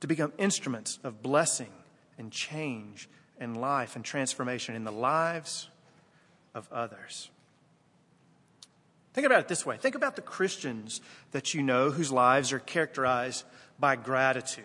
to 0.00 0.06
become 0.06 0.32
instruments 0.38 0.98
of 1.04 1.22
blessing 1.22 1.72
and 2.18 2.30
change 2.30 3.08
and 3.40 3.60
life 3.60 3.96
and 3.96 4.04
transformation 4.04 4.74
in 4.74 4.84
the 4.84 4.92
lives 4.92 5.68
of 6.54 6.68
others. 6.72 7.30
Think 9.14 9.26
about 9.26 9.40
it 9.40 9.48
this 9.48 9.66
way 9.66 9.76
think 9.76 9.94
about 9.94 10.16
the 10.16 10.22
Christians 10.22 11.00
that 11.32 11.54
you 11.54 11.62
know 11.62 11.90
whose 11.90 12.12
lives 12.12 12.52
are 12.52 12.58
characterized 12.58 13.44
by 13.78 13.96
gratitude. 13.96 14.64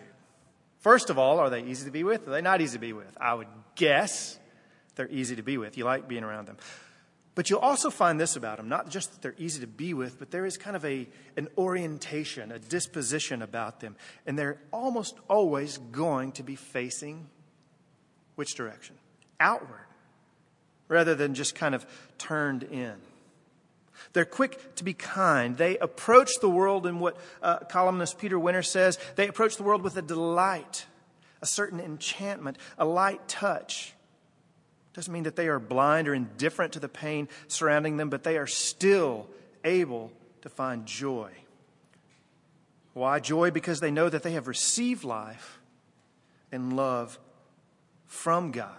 First 0.80 1.08
of 1.08 1.18
all, 1.18 1.38
are 1.38 1.48
they 1.48 1.62
easy 1.62 1.86
to 1.86 1.90
be 1.90 2.04
with? 2.04 2.28
Are 2.28 2.30
they 2.30 2.42
not 2.42 2.60
easy 2.60 2.74
to 2.74 2.80
be 2.80 2.92
with? 2.92 3.16
I 3.20 3.34
would 3.34 3.48
guess 3.74 4.38
they're 4.96 5.08
easy 5.08 5.36
to 5.36 5.42
be 5.42 5.56
with. 5.56 5.78
You 5.78 5.84
like 5.84 6.08
being 6.08 6.24
around 6.24 6.46
them. 6.46 6.58
But 7.34 7.50
you'll 7.50 7.58
also 7.58 7.90
find 7.90 8.20
this 8.20 8.36
about 8.36 8.58
them 8.58 8.68
not 8.68 8.90
just 8.90 9.12
that 9.12 9.22
they're 9.22 9.34
easy 9.38 9.60
to 9.60 9.66
be 9.66 9.92
with, 9.92 10.18
but 10.18 10.30
there 10.30 10.46
is 10.46 10.56
kind 10.56 10.76
of 10.76 10.84
a, 10.84 11.08
an 11.36 11.48
orientation, 11.58 12.52
a 12.52 12.58
disposition 12.58 13.42
about 13.42 13.80
them. 13.80 13.96
And 14.26 14.38
they're 14.38 14.58
almost 14.72 15.18
always 15.28 15.78
going 15.78 16.32
to 16.32 16.42
be 16.42 16.54
facing 16.54 17.26
which 18.36 18.54
direction? 18.54 18.96
Outward, 19.40 19.86
rather 20.88 21.14
than 21.14 21.34
just 21.34 21.54
kind 21.54 21.74
of 21.74 21.86
turned 22.18 22.62
in. 22.62 22.94
They're 24.12 24.24
quick 24.24 24.74
to 24.76 24.84
be 24.84 24.92
kind. 24.92 25.56
They 25.56 25.78
approach 25.78 26.30
the 26.40 26.50
world 26.50 26.86
in 26.86 26.98
what 26.98 27.16
uh, 27.42 27.58
columnist 27.58 28.18
Peter 28.18 28.36
Wehner 28.36 28.64
says 28.64 28.98
they 29.16 29.28
approach 29.28 29.56
the 29.56 29.62
world 29.62 29.82
with 29.82 29.96
a 29.96 30.02
delight, 30.02 30.86
a 31.40 31.46
certain 31.46 31.80
enchantment, 31.80 32.58
a 32.78 32.84
light 32.84 33.26
touch. 33.28 33.93
Doesn't 34.94 35.12
mean 35.12 35.24
that 35.24 35.36
they 35.36 35.48
are 35.48 35.58
blind 35.58 36.08
or 36.08 36.14
indifferent 36.14 36.72
to 36.74 36.80
the 36.80 36.88
pain 36.88 37.28
surrounding 37.48 37.96
them, 37.96 38.08
but 38.08 38.22
they 38.22 38.38
are 38.38 38.46
still 38.46 39.26
able 39.64 40.12
to 40.42 40.48
find 40.48 40.86
joy. 40.86 41.30
Why 42.92 43.18
joy? 43.18 43.50
Because 43.50 43.80
they 43.80 43.90
know 43.90 44.08
that 44.08 44.22
they 44.22 44.32
have 44.32 44.46
received 44.46 45.02
life 45.02 45.58
and 46.52 46.76
love 46.76 47.18
from 48.06 48.52
God 48.52 48.70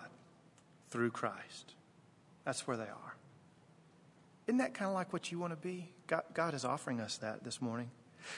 through 0.89 1.11
Christ. 1.11 1.73
That's 2.45 2.65
where 2.65 2.77
they 2.77 2.83
are. 2.83 3.15
Isn't 4.47 4.59
that 4.59 4.73
kind 4.73 4.87
of 4.87 4.93
like 4.93 5.11
what 5.11 5.31
you 5.31 5.39
want 5.39 5.51
to 5.51 5.57
be? 5.57 5.91
God, 6.07 6.23
God 6.33 6.53
is 6.53 6.63
offering 6.63 7.01
us 7.01 7.17
that 7.17 7.43
this 7.43 7.61
morning. 7.61 7.89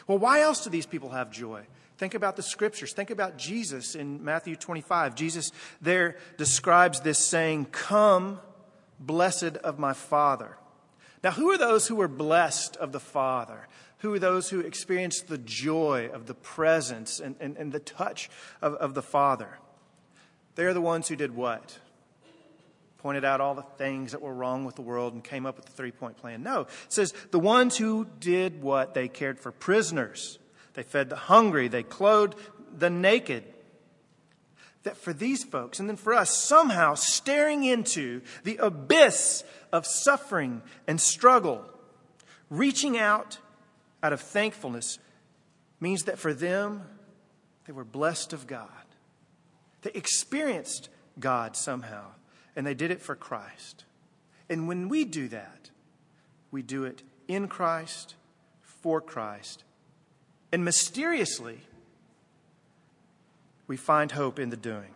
Well, 0.07 0.17
why 0.17 0.41
else 0.41 0.63
do 0.63 0.71
these 0.71 0.85
people 0.87 1.09
have 1.09 1.29
joy? 1.29 1.67
Think 1.97 2.13
about 2.13 2.35
the 2.35 2.43
scriptures. 2.43 2.93
Think 2.93 3.09
about 3.09 3.37
Jesus 3.37 3.95
in 3.95 4.23
Matthew 4.23 4.55
25. 4.55 5.15
Jesus 5.15 5.51
there 5.81 6.17
describes 6.37 6.99
this 7.01 7.17
saying, 7.17 7.65
Come, 7.71 8.39
blessed 8.99 9.57
of 9.57 9.79
my 9.79 9.93
Father. 9.93 10.57
Now, 11.23 11.31
who 11.31 11.49
are 11.49 11.57
those 11.57 11.87
who 11.87 11.99
are 12.01 12.07
blessed 12.07 12.77
of 12.77 12.91
the 12.91 12.99
Father? 12.99 13.67
Who 13.99 14.13
are 14.13 14.19
those 14.19 14.49
who 14.49 14.59
experience 14.59 15.21
the 15.21 15.39
joy 15.39 16.09
of 16.13 16.27
the 16.27 16.35
presence 16.35 17.19
and, 17.19 17.35
and, 17.39 17.57
and 17.57 17.71
the 17.71 17.79
touch 17.79 18.29
of, 18.61 18.75
of 18.75 18.93
the 18.93 19.01
Father? 19.01 19.57
They're 20.53 20.75
the 20.75 20.81
ones 20.81 21.07
who 21.07 21.15
did 21.15 21.35
what? 21.35 21.79
Pointed 22.99 23.25
out 23.25 23.41
all 23.41 23.55
the 23.55 23.63
things 23.77 24.11
that 24.11 24.21
were 24.21 24.33
wrong 24.33 24.65
with 24.65 24.75
the 24.75 24.83
world 24.83 25.13
and 25.13 25.23
came 25.23 25.47
up 25.47 25.55
with 25.55 25.65
the 25.65 25.71
three 25.71 25.91
point 25.91 26.17
plan. 26.17 26.43
No. 26.43 26.61
It 26.61 26.69
says 26.89 27.13
the 27.31 27.39
ones 27.39 27.77
who 27.77 28.07
did 28.19 28.61
what? 28.61 28.93
They 28.93 29.07
cared 29.07 29.39
for 29.39 29.51
prisoners, 29.51 30.37
they 30.77 30.83
fed 30.83 31.09
the 31.09 31.15
hungry, 31.15 31.67
they 31.67 31.81
clothed 31.81 32.35
the 32.71 32.91
naked. 32.91 33.43
That 34.83 34.95
for 34.95 35.11
these 35.11 35.43
folks, 35.43 35.79
and 35.79 35.89
then 35.89 35.97
for 35.97 36.13
us, 36.13 36.37
somehow 36.37 36.93
staring 36.93 37.63
into 37.63 38.21
the 38.43 38.57
abyss 38.57 39.43
of 39.73 39.87
suffering 39.87 40.61
and 40.85 41.01
struggle, 41.01 41.65
reaching 42.51 42.95
out 42.95 43.39
out 44.03 44.13
of 44.13 44.21
thankfulness 44.21 44.99
means 45.79 46.03
that 46.03 46.19
for 46.19 46.31
them, 46.31 46.83
they 47.65 47.73
were 47.73 47.83
blessed 47.83 48.31
of 48.31 48.45
God. 48.45 48.69
They 49.81 49.91
experienced 49.95 50.89
God 51.19 51.57
somehow, 51.57 52.05
and 52.55 52.67
they 52.67 52.75
did 52.75 52.91
it 52.91 53.01
for 53.01 53.15
Christ. 53.15 53.83
And 54.47 54.67
when 54.67 54.89
we 54.89 55.05
do 55.05 55.27
that, 55.29 55.71
we 56.51 56.61
do 56.61 56.83
it 56.83 57.01
in 57.27 57.47
Christ, 57.47 58.13
for 58.61 59.01
Christ. 59.01 59.63
And 60.51 60.63
mysteriously, 60.63 61.59
we 63.67 63.77
find 63.77 64.11
hope 64.11 64.39
in 64.39 64.49
the 64.49 64.57
doing. 64.57 64.93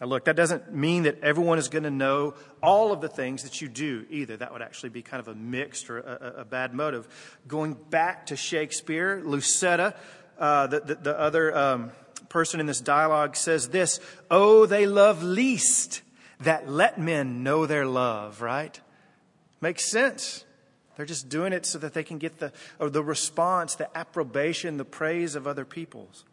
Now, 0.00 0.08
look, 0.08 0.26
that 0.26 0.36
doesn't 0.36 0.74
mean 0.74 1.04
that 1.04 1.20
everyone 1.20 1.58
is 1.58 1.68
going 1.68 1.84
to 1.84 1.90
know 1.90 2.34
all 2.62 2.92
of 2.92 3.00
the 3.00 3.08
things 3.08 3.44
that 3.44 3.62
you 3.62 3.68
do 3.68 4.04
either. 4.10 4.36
That 4.36 4.52
would 4.52 4.60
actually 4.60 4.90
be 4.90 5.00
kind 5.00 5.20
of 5.20 5.28
a 5.28 5.34
mixed 5.34 5.88
or 5.88 6.00
a, 6.00 6.34
a 6.40 6.44
bad 6.44 6.74
motive. 6.74 7.08
Going 7.48 7.72
back 7.72 8.26
to 8.26 8.36
Shakespeare, 8.36 9.22
Lucetta, 9.24 9.94
uh, 10.38 10.66
the, 10.66 10.80
the, 10.80 10.94
the, 10.96 11.18
other 11.18 11.56
um, 11.56 11.92
person 12.28 12.60
in 12.60 12.66
this 12.66 12.80
dialogue 12.80 13.36
says 13.36 13.70
this 13.70 14.00
Oh, 14.30 14.66
they 14.66 14.86
love 14.86 15.22
least 15.22 16.02
that 16.40 16.68
let 16.68 17.00
men 17.00 17.42
know 17.42 17.64
their 17.64 17.86
love, 17.86 18.42
right? 18.42 18.78
Makes 19.62 19.90
sense. 19.90 20.44
They're 20.96 21.06
just 21.06 21.28
doing 21.28 21.52
it 21.52 21.66
so 21.66 21.78
that 21.78 21.94
they 21.94 22.02
can 22.02 22.18
get 22.18 22.38
the, 22.38 22.52
the 22.78 23.02
response, 23.02 23.74
the 23.74 23.96
approbation, 23.96 24.78
the 24.78 24.84
praise 24.84 25.34
of 25.34 25.46
other 25.46 25.64
people's. 25.64 26.24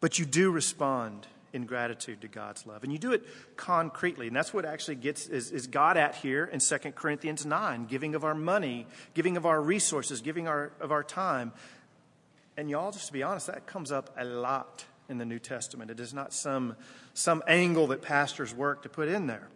But 0.00 0.18
you 0.18 0.24
do 0.24 0.50
respond 0.50 1.26
in 1.52 1.66
gratitude 1.66 2.20
to 2.22 2.28
God's 2.28 2.66
love. 2.66 2.82
And 2.82 2.92
you 2.92 2.98
do 2.98 3.12
it 3.12 3.24
concretely. 3.56 4.26
And 4.26 4.34
that's 4.34 4.54
what 4.54 4.64
actually 4.64 4.94
gets 4.94 5.26
is, 5.26 5.50
is 5.50 5.66
God 5.66 5.96
at 5.96 6.14
here 6.14 6.44
in 6.44 6.60
2 6.60 6.78
Corinthians 6.92 7.44
9, 7.44 7.86
giving 7.86 8.14
of 8.14 8.24
our 8.24 8.34
money, 8.34 8.86
giving 9.14 9.36
of 9.36 9.44
our 9.44 9.60
resources, 9.60 10.20
giving 10.20 10.48
our, 10.48 10.72
of 10.80 10.92
our 10.92 11.04
time. 11.04 11.52
And 12.56 12.70
y'all, 12.70 12.90
just 12.90 13.08
to 13.08 13.12
be 13.12 13.22
honest, 13.22 13.48
that 13.48 13.66
comes 13.66 13.92
up 13.92 14.14
a 14.16 14.24
lot 14.24 14.84
in 15.08 15.18
the 15.18 15.24
New 15.24 15.38
Testament. 15.38 15.90
It 15.90 16.00
is 16.00 16.14
not 16.14 16.32
some, 16.32 16.76
some 17.12 17.42
angle 17.46 17.88
that 17.88 18.02
pastors 18.02 18.54
work 18.54 18.82
to 18.84 18.88
put 18.88 19.08
in 19.08 19.26
there. 19.26 19.48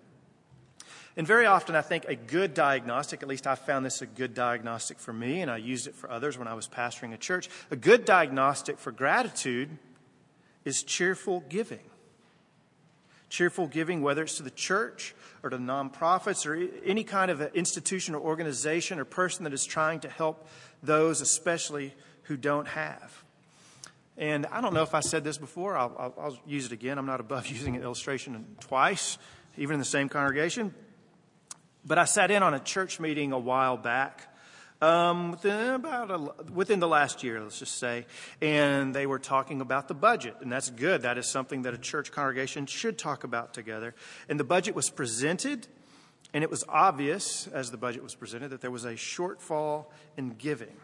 And 1.17 1.27
very 1.27 1.47
often, 1.47 1.75
I 1.75 1.81
think 1.81 2.05
a 2.05 2.15
good 2.15 2.53
diagnostic, 2.53 3.23
at 3.23 3.29
least 3.29 3.47
I 3.47 3.55
found 3.55 3.87
this 3.87 4.03
a 4.03 4.07
good 4.07 4.35
diagnostic 4.35 4.99
for 4.99 5.15
me, 5.15 5.41
and 5.41 5.51
I 5.51 5.57
used 5.57 5.87
it 5.87 5.95
for 5.95 6.11
others 6.11 6.37
when 6.37 6.47
I 6.47 6.53
was 6.53 6.69
pastoring 6.69 7.15
a 7.15 7.17
church. 7.17 7.49
A 7.71 7.77
good 7.77 8.05
diagnostic 8.05 8.79
for 8.79 8.93
gratitude 8.93 9.79
is 10.67 10.83
cheerful 10.83 11.43
giving. 11.49 11.89
Cheerful 13.31 13.67
giving, 13.67 14.03
whether 14.03 14.23
it's 14.23 14.37
to 14.37 14.43
the 14.43 14.51
church 14.51 15.15
or 15.43 15.49
to 15.49 15.57
nonprofits 15.57 16.47
or 16.47 16.55
any 16.85 17.03
kind 17.03 17.31
of 17.31 17.41
institution 17.55 18.15
or 18.15 18.21
organization 18.21 18.99
or 18.99 19.07
person 19.07 19.45
that 19.45 19.55
is 19.55 19.65
trying 19.65 20.01
to 20.01 20.11
help 20.11 20.47
those, 20.83 21.23
especially 21.23 21.95
who 22.25 22.37
don't 22.37 22.69
have. 22.69 23.25
And 24.19 24.47
I 24.47 24.61
don't 24.61 24.75
know 24.75 24.83
if 24.83 24.95
I 24.95 25.01
said 25.01 25.25
this 25.25 25.39
before. 25.39 25.77
I'll, 25.77 25.95
I'll, 25.99 26.15
I'll, 26.19 26.39
use 26.47 26.67
it 26.67 26.73
again. 26.73 26.99
I'm 26.99 27.07
not 27.07 27.21
above 27.21 27.47
using 27.57 27.75
an 27.75 27.83
illustration 27.83 28.57
twice, 28.61 29.19
even 29.57 29.75
in 29.75 29.79
the 29.79 29.85
same 29.85 30.09
congregation. 30.09 30.75
But 31.87 31.99
I 31.99 32.05
sat 32.05 32.33
in 32.33 32.43
on 32.43 32.53
a 32.53 32.59
church 32.59 32.99
meeting 32.99 33.33
a 33.33 33.39
while 33.39 33.77
back, 33.77 34.29
um, 34.83 35.31
within 35.31 35.75
about 35.75 36.11
a, 36.11 36.53
within 36.53 36.81
the 36.81 36.89
last 36.89 37.23
year, 37.23 37.41
let's 37.41 37.61
just 37.61 37.79
say, 37.79 38.07
and 38.43 38.93
they 38.93 39.07
were 39.07 39.21
talking 39.21 39.61
about 39.61 39.87
the 39.89 39.95
budget, 39.95 40.37
and 40.41 40.51
that's 40.51 40.69
good. 40.69 41.03
That 41.03 41.17
is 41.17 41.27
something 41.27 41.63
that 41.63 41.73
a 41.75 41.79
church 41.79 42.13
congregation 42.13 42.67
should 42.67 42.99
talk 42.99 43.25
about 43.25 43.55
together. 43.55 43.95
And 44.29 44.39
the 44.39 44.45
budget 44.45 44.75
was 44.75 44.91
presented, 44.91 45.69
and 46.35 46.45
it 46.45 46.51
was 46.51 46.65
obvious 46.69 47.47
as 47.47 47.71
the 47.71 47.79
budget 47.79 48.03
was 48.03 48.15
presented 48.15 48.51
that 48.51 48.61
there 48.61 48.71
was 48.71 48.85
a 48.85 48.95
shortfall 48.95 49.87
in 50.17 50.31
giving. 50.31 50.77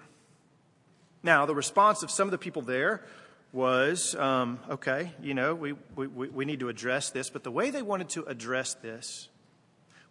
Now, 1.23 1.47
the 1.47 1.55
response 1.55 2.03
of 2.03 2.11
some 2.11 2.29
of 2.29 2.33
the 2.33 2.39
people 2.39 2.63
there 2.63 3.05
was 3.53 4.15
um, 4.15 4.59
okay, 4.71 5.13
you 5.21 5.35
know, 5.35 5.55
we, 5.55 5.75
we, 5.95 6.07
we 6.07 6.45
need 6.47 6.61
to 6.61 6.71
address 6.71 7.11
this, 7.11 7.29
but 7.29 7.45
the 7.45 7.51
way 7.51 7.71
they 7.71 7.83
wanted 7.83 8.09
to 8.11 8.25
address 8.25 8.73
this, 8.75 9.29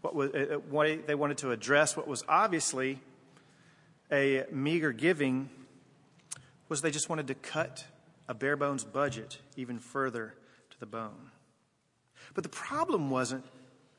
what, 0.01 0.15
was, 0.15 0.31
uh, 0.31 0.55
uh 0.55 0.59
what 0.69 1.07
they 1.07 1.15
wanted 1.15 1.37
to 1.39 1.51
address 1.51 1.95
what 1.95 2.07
was 2.07 2.23
obviously 2.27 2.99
a 4.11 4.45
meager 4.51 4.91
giving 4.91 5.49
was 6.69 6.81
they 6.81 6.91
just 6.91 7.09
wanted 7.09 7.27
to 7.27 7.35
cut 7.35 7.85
a 8.27 8.33
bare 8.33 8.55
bones 8.55 8.83
budget 8.83 9.39
even 9.55 9.79
further 9.79 10.33
to 10.69 10.79
the 10.79 10.85
bone. 10.85 11.31
But 12.33 12.43
the 12.43 12.49
problem 12.49 13.09
wasn't 13.09 13.45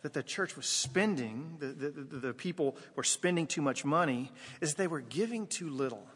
that 0.03 0.13
the 0.15 0.23
church 0.23 0.57
was 0.57 0.67
spending, 0.67 1.57
the, 1.59 1.67
the, 1.67 1.91
the, 1.91 2.17
the 2.19 2.35
people 2.35 2.77
were 2.97 3.05
spending 3.05 3.47
too 3.47 3.63
much 3.63 3.85
money, 3.85 4.33
is 4.61 4.75
they 4.75 4.87
were 4.87 5.01
giving 5.01 5.47
too 5.47 5.71
little. 5.71 6.07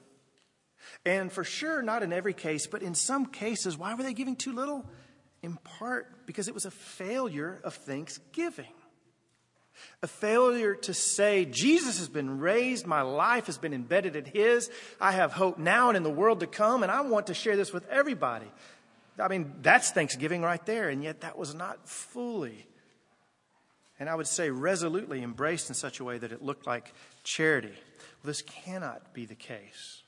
And 1.05 1.33
for 1.33 1.45
sure, 1.45 1.83
not 1.83 2.03
in 2.03 2.13
every 2.13 2.35
case, 2.35 2.67
but 2.67 2.83
in 2.83 2.95
some 2.95 3.27
cases, 3.27 3.77
why 3.77 3.95
were 3.95 4.03
they 4.03 4.15
giving 4.15 4.37
too 4.37 4.53
little? 4.53 4.85
In 5.43 5.57
part 5.57 6.27
because 6.27 6.49
it 6.49 6.55
was 6.55 6.65
a 6.65 6.71
failure 6.71 7.61
of 7.65 7.75
thanksgiving. 7.75 8.73
A 10.03 10.07
failure 10.07 10.75
to 10.75 10.95
say, 10.95 11.45
Jesus 11.45 11.99
has 11.99 12.09
been 12.09 12.39
raised, 12.39 12.87
my 12.87 13.03
life 13.03 13.47
has 13.47 13.59
been 13.59 13.75
embedded 13.75 14.17
in 14.17 14.25
His, 14.25 14.71
I 15.01 15.13
have 15.13 15.33
hope 15.33 15.59
now 15.59 15.89
and 15.89 15.97
in 15.97 16.03
the 16.03 16.11
world 16.11 16.41
to 16.41 16.47
come, 16.47 16.83
and 16.83 16.93
I 16.93 17.01
want 17.03 17.29
to 17.29 17.35
share 17.35 17.57
this 17.57 17.73
with 17.73 17.89
everybody. 17.89 18.47
I 19.19 19.29
mean, 19.29 19.55
that's 19.63 19.91
Thanksgiving 19.91 20.43
right 20.43 20.65
there, 20.67 20.89
and 20.89 21.03
yet 21.03 21.23
that 21.23 21.39
was 21.39 21.55
not 21.55 21.89
fully, 21.89 22.67
and 23.99 24.09
I 24.09 24.15
would 24.15 24.27
say 24.27 24.51
resolutely 24.51 25.23
embraced 25.23 25.69
in 25.69 25.75
such 25.75 26.01
a 26.01 26.05
way 26.05 26.19
that 26.19 26.33
it 26.33 26.43
looked 26.43 26.67
like 26.67 26.93
charity. 27.25 27.69
Well, 27.69 28.27
this 28.27 28.43
cannot 28.43 29.15
be 29.15 29.25
the 29.25 29.35
case 29.35 30.03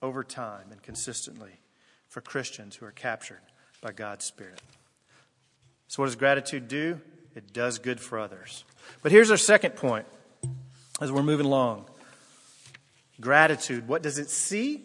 over 0.00 0.24
time 0.24 0.66
and 0.70 0.82
consistently 0.82 1.60
for 2.08 2.20
Christians 2.20 2.76
who 2.76 2.86
are 2.86 2.92
captured 2.92 3.40
by 3.82 3.92
God's 3.92 4.24
Spirit. 4.24 4.60
So, 5.88 6.02
what 6.02 6.06
does 6.06 6.16
gratitude 6.16 6.68
do? 6.68 7.00
It 7.36 7.52
does 7.52 7.78
good 7.78 8.00
for 8.00 8.18
others. 8.18 8.64
But 9.02 9.12
here's 9.12 9.30
our 9.30 9.36
second 9.36 9.76
point 9.76 10.06
as 11.00 11.12
we're 11.12 11.22
moving 11.22 11.46
along 11.46 11.84
gratitude. 13.20 13.86
What 13.86 14.02
does 14.02 14.18
it 14.18 14.30
see? 14.30 14.84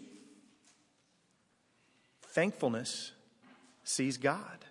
Thankfulness 2.22 3.12
sees 3.84 4.18
God. 4.18 4.66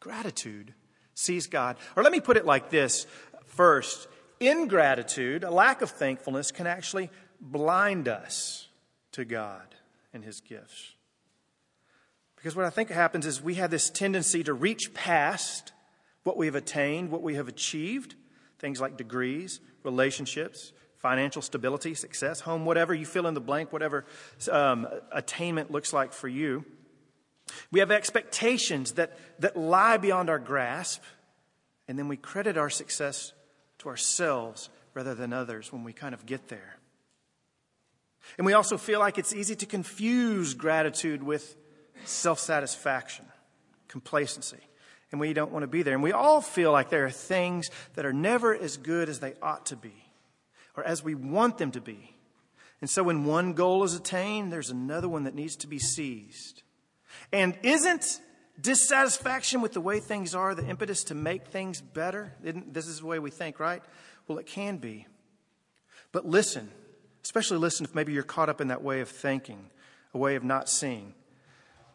Gratitude 0.00 0.74
sees 1.14 1.46
God. 1.46 1.76
Or 1.96 2.02
let 2.02 2.12
me 2.12 2.20
put 2.20 2.36
it 2.36 2.44
like 2.44 2.70
this 2.70 3.06
first 3.46 4.08
ingratitude, 4.40 5.44
a 5.44 5.50
lack 5.50 5.82
of 5.82 5.90
thankfulness, 5.90 6.50
can 6.50 6.66
actually 6.66 7.10
blind 7.40 8.08
us 8.08 8.68
to 9.12 9.24
God 9.24 9.74
and 10.12 10.24
His 10.24 10.40
gifts. 10.40 10.92
Because 12.36 12.56
what 12.56 12.64
I 12.64 12.70
think 12.70 12.90
happens 12.90 13.24
is 13.24 13.40
we 13.40 13.54
have 13.54 13.70
this 13.70 13.88
tendency 13.88 14.42
to 14.44 14.52
reach 14.52 14.92
past 14.94 15.72
what 16.24 16.36
we 16.36 16.46
have 16.46 16.54
attained, 16.54 17.10
what 17.10 17.22
we 17.22 17.34
have 17.34 17.48
achieved, 17.48 18.14
things 18.58 18.80
like 18.80 18.96
degrees, 18.96 19.60
relationships, 19.82 20.72
financial 20.98 21.42
stability, 21.42 21.94
success, 21.94 22.40
home, 22.40 22.64
whatever 22.64 22.94
you 22.94 23.04
fill 23.04 23.26
in 23.26 23.34
the 23.34 23.40
blank, 23.40 23.72
whatever 23.72 24.04
um, 24.50 24.86
attainment 25.10 25.70
looks 25.70 25.92
like 25.92 26.12
for 26.12 26.28
you. 26.28 26.64
We 27.72 27.80
have 27.80 27.90
expectations 27.90 28.92
that, 28.92 29.18
that 29.40 29.56
lie 29.56 29.96
beyond 29.96 30.30
our 30.30 30.38
grasp, 30.38 31.02
and 31.88 31.98
then 31.98 32.06
we 32.06 32.16
credit 32.16 32.56
our 32.56 32.70
success 32.70 33.32
to 33.78 33.88
ourselves 33.88 34.70
rather 34.94 35.14
than 35.14 35.32
others 35.32 35.72
when 35.72 35.82
we 35.82 35.92
kind 35.92 36.14
of 36.14 36.24
get 36.24 36.48
there. 36.48 36.78
And 38.38 38.46
we 38.46 38.52
also 38.52 38.78
feel 38.78 39.00
like 39.00 39.18
it's 39.18 39.34
easy 39.34 39.56
to 39.56 39.66
confuse 39.66 40.54
gratitude 40.54 41.22
with 41.22 41.56
self 42.04 42.38
satisfaction, 42.38 43.24
complacency. 43.88 44.60
And 45.12 45.20
we 45.20 45.34
don't 45.34 45.52
want 45.52 45.62
to 45.62 45.68
be 45.68 45.82
there. 45.82 45.94
And 45.94 46.02
we 46.02 46.12
all 46.12 46.40
feel 46.40 46.72
like 46.72 46.88
there 46.88 47.04
are 47.04 47.10
things 47.10 47.70
that 47.94 48.06
are 48.06 48.12
never 48.12 48.54
as 48.54 48.78
good 48.78 49.08
as 49.08 49.20
they 49.20 49.34
ought 49.42 49.66
to 49.66 49.76
be 49.76 49.92
or 50.74 50.82
as 50.82 51.04
we 51.04 51.14
want 51.14 51.58
them 51.58 51.70
to 51.72 51.80
be. 51.80 52.16
And 52.80 52.88
so 52.88 53.02
when 53.04 53.24
one 53.24 53.52
goal 53.52 53.84
is 53.84 53.94
attained, 53.94 54.50
there's 54.50 54.70
another 54.70 55.08
one 55.08 55.24
that 55.24 55.34
needs 55.34 55.54
to 55.56 55.66
be 55.66 55.78
seized. 55.78 56.62
And 57.30 57.56
isn't 57.62 58.20
dissatisfaction 58.60 59.60
with 59.60 59.72
the 59.72 59.80
way 59.80 60.00
things 60.00 60.34
are 60.34 60.54
the 60.54 60.66
impetus 60.66 61.04
to 61.04 61.14
make 61.14 61.46
things 61.46 61.80
better? 61.80 62.32
This 62.42 62.86
is 62.86 63.00
the 63.00 63.06
way 63.06 63.18
we 63.18 63.30
think, 63.30 63.60
right? 63.60 63.82
Well, 64.26 64.38
it 64.38 64.46
can 64.46 64.78
be. 64.78 65.06
But 66.10 66.26
listen, 66.26 66.70
especially 67.22 67.58
listen 67.58 67.84
if 67.84 67.94
maybe 67.94 68.14
you're 68.14 68.22
caught 68.22 68.48
up 68.48 68.60
in 68.62 68.68
that 68.68 68.82
way 68.82 69.00
of 69.00 69.10
thinking, 69.10 69.68
a 70.14 70.18
way 70.18 70.36
of 70.36 70.42
not 70.42 70.70
seeing. 70.70 71.14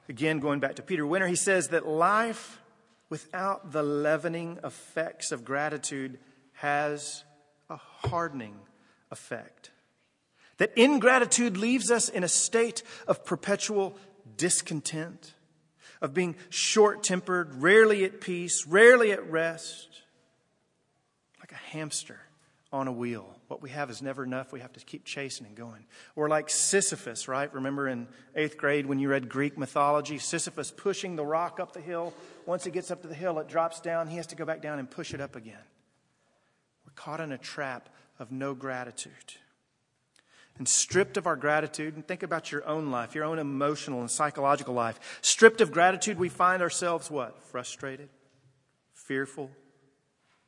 Again, 0.08 0.39
going 0.39 0.60
back 0.60 0.76
to 0.76 0.84
Peter 0.84 1.04
Wehner, 1.04 1.28
he 1.28 1.36
says 1.36 1.70
that 1.70 1.88
life 1.88 2.62
without 3.10 3.72
the 3.72 3.84
leavening 3.84 4.60
effects 4.63 5.32
of 5.32 5.46
gratitude 5.46 6.20
has 6.54 7.24
a 7.70 7.78
hardening 7.78 8.58
effect. 9.12 9.72
That 10.58 10.74
ingratitude 10.76 11.56
leaves 11.56 11.91
us 11.91 12.10
in 12.10 12.24
a 12.24 12.28
state 12.28 12.84
of 13.08 13.24
perpetual 13.24 13.98
discontent, 14.38 15.34
of 16.02 16.13
being 16.13 16.36
short 16.50 17.04
tempered, 17.04 17.62
rarely 17.62 18.04
at 18.04 18.22
peace, 18.22 18.65
rarely 18.65 19.12
at 19.12 19.30
rest, 19.30 20.02
like 21.39 21.52
a 21.52 21.56
hamster 21.56 22.20
on 22.72 22.88
a 22.88 22.91
wheel. 22.91 23.37
What 23.48 23.62
we 23.62 23.70
have 23.70 23.90
is 23.90 24.02
never 24.02 24.24
enough. 24.24 24.52
We 24.52 24.60
have 24.60 24.74
to 24.74 24.80
keep 24.82 25.06
chasing 25.06 25.46
and 25.46 25.56
going. 25.56 25.86
Or 26.16 26.28
like 26.28 26.50
Sisyphus, 26.50 27.28
right? 27.30 27.54
Remember 27.54 27.88
in 27.88 28.08
eighth 28.36 28.58
grade 28.58 28.86
when 28.86 29.00
you 29.00 29.10
read 29.10 29.30
Greek 29.30 29.58
mythology? 29.58 30.18
Sisyphus 30.18 30.72
pushing 30.72 31.16
the 31.16 31.26
rock 31.26 31.60
up 31.60 31.72
the 31.72 31.80
hill. 31.80 32.14
Once 32.46 32.66
it 32.66 32.72
gets 32.72 32.92
up 32.92 33.02
to 33.04 33.08
the 33.08 33.16
hill, 33.16 33.40
it 33.40 33.48
drops 33.48 33.80
down. 33.80 34.08
He 34.08 34.18
has 34.18 34.28
to 34.28 34.36
go 34.36 34.44
back 34.44 34.62
down 34.62 34.80
and 34.80 34.92
push 34.92 35.14
it 35.14 35.22
up 35.22 35.38
again. 35.38 35.56
We're 36.86 36.92
caught 36.96 37.22
in 37.22 37.32
a 37.32 37.38
trap 37.38 37.88
of 38.20 38.32
no 38.32 38.54
gratitude. 38.54 39.14
And 40.58 40.68
stripped 40.68 41.18
of 41.18 41.28
our 41.28 41.36
gratitude, 41.36 41.96
and 41.96 42.06
think 42.06 42.24
about 42.24 42.52
your 42.52 42.68
own 42.68 42.90
life, 42.90 43.14
your 43.14 43.26
own 43.26 43.38
emotional 43.38 44.02
and 44.02 44.10
psychological 44.10 44.74
life. 44.74 45.20
Stripped 45.22 45.62
of 45.62 45.72
gratitude, 45.72 46.18
we 46.18 46.30
find 46.30 46.64
ourselves 46.64 47.12
what? 47.12 47.44
Frustrated, 47.44 48.10
fearful, 48.92 49.52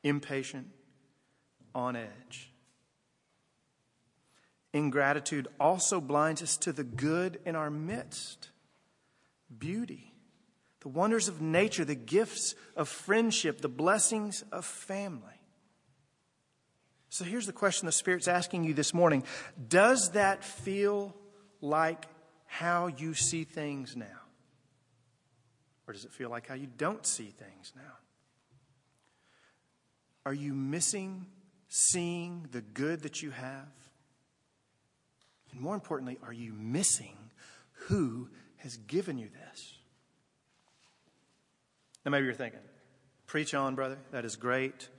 impatient, 0.04 0.68
on 1.76 1.96
edge. 1.96 2.52
Ingratitude 4.74 5.48
also 5.60 6.00
blinds 6.00 6.44
us 6.44 6.58
to 6.58 6.72
the 6.72 6.84
good 6.84 7.40
in 7.46 7.56
our 7.56 7.70
midst 7.70 8.50
beauty, 9.58 10.14
the 10.82 10.90
wonders 10.90 11.28
of 11.28 11.42
nature, 11.42 11.84
the 11.84 11.96
gifts 11.96 12.54
of 12.76 12.88
friendship, 12.88 13.62
the 13.62 13.70
blessings 13.70 14.44
of 14.52 14.66
family. 14.66 15.42
So 17.10 17.26
here's 17.26 17.48
the 17.48 17.54
question 17.54 17.88
the 17.88 17.92
Spirit's 17.92 18.28
asking 18.28 18.64
you 18.64 18.74
this 18.76 18.94
morning 18.94 19.24
Does 19.68 20.12
that 20.12 20.44
feel 20.44 21.16
like 21.62 22.06
how 22.46 22.88
you 22.88 23.16
see 23.16 23.44
things 23.44 23.96
now? 23.96 24.06
Or 25.88 25.94
does 25.94 26.06
it 26.06 26.12
feel 26.12 26.30
like 26.30 26.48
how 26.48 26.54
you 26.54 26.68
don't 26.78 27.06
see 27.06 27.34
things 27.38 27.74
now? 27.76 27.98
Are 30.24 30.34
you 30.34 30.54
missing 30.54 31.26
seeing 31.68 32.48
the 32.52 32.62
good 32.62 33.02
that 33.02 33.24
you 33.24 33.32
have? 33.32 33.68
And 35.52 35.62
more 35.62 35.76
importantly, 35.76 36.18
are 36.24 36.34
you 36.34 36.54
missing 36.54 37.16
who 37.88 38.30
has 38.58 38.78
given 38.78 39.18
you 39.18 39.30
this? 39.30 39.74
Now, 42.06 42.12
maybe 42.12 42.26
you're 42.26 42.34
thinking, 42.34 42.60
preach 43.28 43.54
on, 43.54 43.76
brother. 43.76 43.98
That 44.12 44.26
is 44.26 44.36
great. 44.36 44.90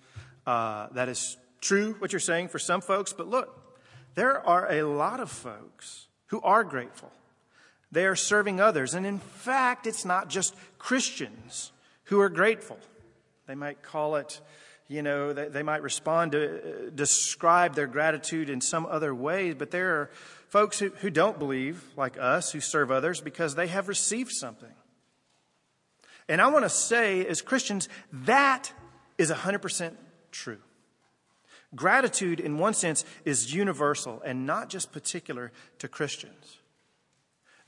Uh, 0.46 0.88
that 0.92 1.08
is 1.08 1.36
true, 1.60 1.94
what 1.98 2.12
you're 2.12 2.20
saying 2.20 2.48
for 2.48 2.58
some 2.58 2.80
folks. 2.80 3.12
But 3.12 3.28
look, 3.28 3.78
there 4.14 4.44
are 4.46 4.70
a 4.70 4.82
lot 4.82 5.20
of 5.20 5.30
folks 5.30 6.08
who 6.26 6.40
are 6.42 6.64
grateful. 6.64 7.10
They 7.92 8.06
are 8.06 8.16
serving 8.16 8.60
others. 8.60 8.94
And 8.94 9.06
in 9.06 9.18
fact, 9.18 9.86
it's 9.86 10.04
not 10.04 10.28
just 10.28 10.54
Christians 10.78 11.72
who 12.04 12.20
are 12.20 12.28
grateful. 12.28 12.78
They 13.46 13.54
might 13.54 13.82
call 13.82 14.16
it 14.16 14.40
you 14.90 15.02
know, 15.02 15.32
they, 15.32 15.46
they 15.46 15.62
might 15.62 15.82
respond 15.82 16.32
to 16.32 16.58
uh, 16.58 16.90
describe 16.92 17.76
their 17.76 17.86
gratitude 17.86 18.50
in 18.50 18.60
some 18.60 18.86
other 18.86 19.14
way, 19.14 19.52
but 19.52 19.70
there 19.70 19.94
are 19.94 20.10
folks 20.50 20.78
who, 20.78 20.90
who 20.90 21.10
don't 21.10 21.38
believe, 21.38 21.82
like 21.96 22.18
us, 22.18 22.52
who 22.52 22.60
serve 22.60 22.90
others 22.90 23.20
because 23.20 23.54
they 23.54 23.68
have 23.68 23.88
received 23.88 24.32
something. 24.32 24.74
And 26.28 26.40
I 26.40 26.48
want 26.48 26.64
to 26.64 26.68
say, 26.68 27.26
as 27.26 27.40
Christians, 27.40 27.88
that 28.12 28.72
is 29.16 29.30
100% 29.30 29.94
true. 30.30 30.58
Gratitude, 31.74 32.40
in 32.40 32.58
one 32.58 32.74
sense, 32.74 33.04
is 33.24 33.54
universal 33.54 34.20
and 34.24 34.44
not 34.44 34.68
just 34.68 34.92
particular 34.92 35.52
to 35.78 35.88
Christians. 35.88 36.58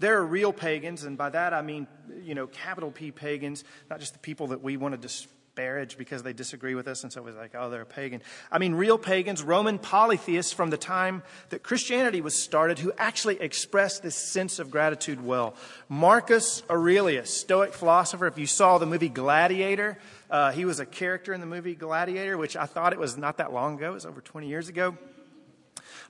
There 0.01 0.18
are 0.18 0.27
real 0.27 0.53
pagans, 0.53 1.05
and 1.05 1.16
by 1.16 1.31
that 1.31 1.55
I 1.55 1.62
mean, 1.62 1.87
you 2.25 2.35
know, 2.35 2.49
capital 2.49 2.90
P 2.90 3.12
pagans, 3.12 3.62
not 3.88 4.01
just 4.01 4.14
the 4.14 4.18
people 4.18 4.49
that 4.49 4.61
we 4.61 4.77
want 4.77 4.95
to 4.95 4.99
dis- 4.99 5.29
because 5.55 6.23
they 6.23 6.33
disagree 6.33 6.75
with 6.75 6.88
us. 6.88 7.03
And 7.03 7.12
so 7.12 7.21
it 7.21 7.25
was 7.25 7.37
like, 7.37 7.55
oh, 7.55 7.71
they're 7.71 7.83
a 7.83 7.87
pagan. 7.87 8.23
I 8.51 8.59
mean, 8.59 8.75
real 8.75 8.99
pagans, 8.99 9.43
Roman 9.43 9.79
polytheists 9.79 10.53
from 10.53 10.71
the 10.71 10.77
time 10.77 11.23
that 11.51 11.62
Christianity 11.62 12.21
was 12.21 12.35
started 12.35 12.79
who 12.79 12.93
actually 12.97 13.41
expressed 13.41 14.03
this 14.03 14.17
sense 14.17 14.59
of 14.59 14.71
gratitude 14.71 15.25
well. 15.25 15.55
Marcus 15.88 16.62
Aurelius, 16.71 17.37
Stoic 17.37 17.75
philosopher, 17.75 18.27
if 18.27 18.38
you 18.38 18.47
saw 18.47 18.79
the 18.79 18.87
movie 18.87 19.09
Gladiator, 19.09 19.99
uh, 20.31 20.53
he 20.53 20.65
was 20.65 20.81
a 20.81 20.87
character 20.87 21.33
in 21.33 21.41
the 21.41 21.47
movie 21.47 21.75
Gladiator, 21.75 22.38
which 22.38 22.57
I 22.57 22.67
thought 22.67 22.93
it 22.93 22.99
was 22.99 23.17
not 23.17 23.37
that 23.37 23.53
long 23.53 23.77
ago. 23.77 23.91
It 23.91 23.95
was 23.95 24.07
over 24.07 24.21
20 24.21 24.49
years 24.49 24.69
ago. 24.69 24.97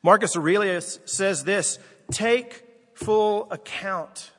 Marcus 0.02 0.36
Aurelius 0.36 0.98
says 1.04 1.44
this 1.44 1.78
Take 2.10 2.64
full 2.94 3.50
account 3.50 4.30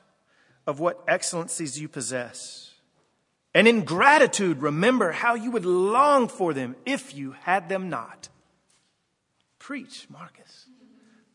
of 0.66 0.80
what 0.80 1.02
excellencies 1.06 1.78
you 1.78 1.88
possess. 1.88 2.63
And 3.54 3.68
in 3.68 3.84
gratitude, 3.84 4.60
remember 4.60 5.12
how 5.12 5.34
you 5.34 5.52
would 5.52 5.64
long 5.64 6.26
for 6.28 6.52
them 6.52 6.74
if 6.84 7.14
you 7.14 7.32
had 7.42 7.68
them 7.68 7.88
not. 7.88 8.28
Preach, 9.58 10.06
Marcus. 10.10 10.66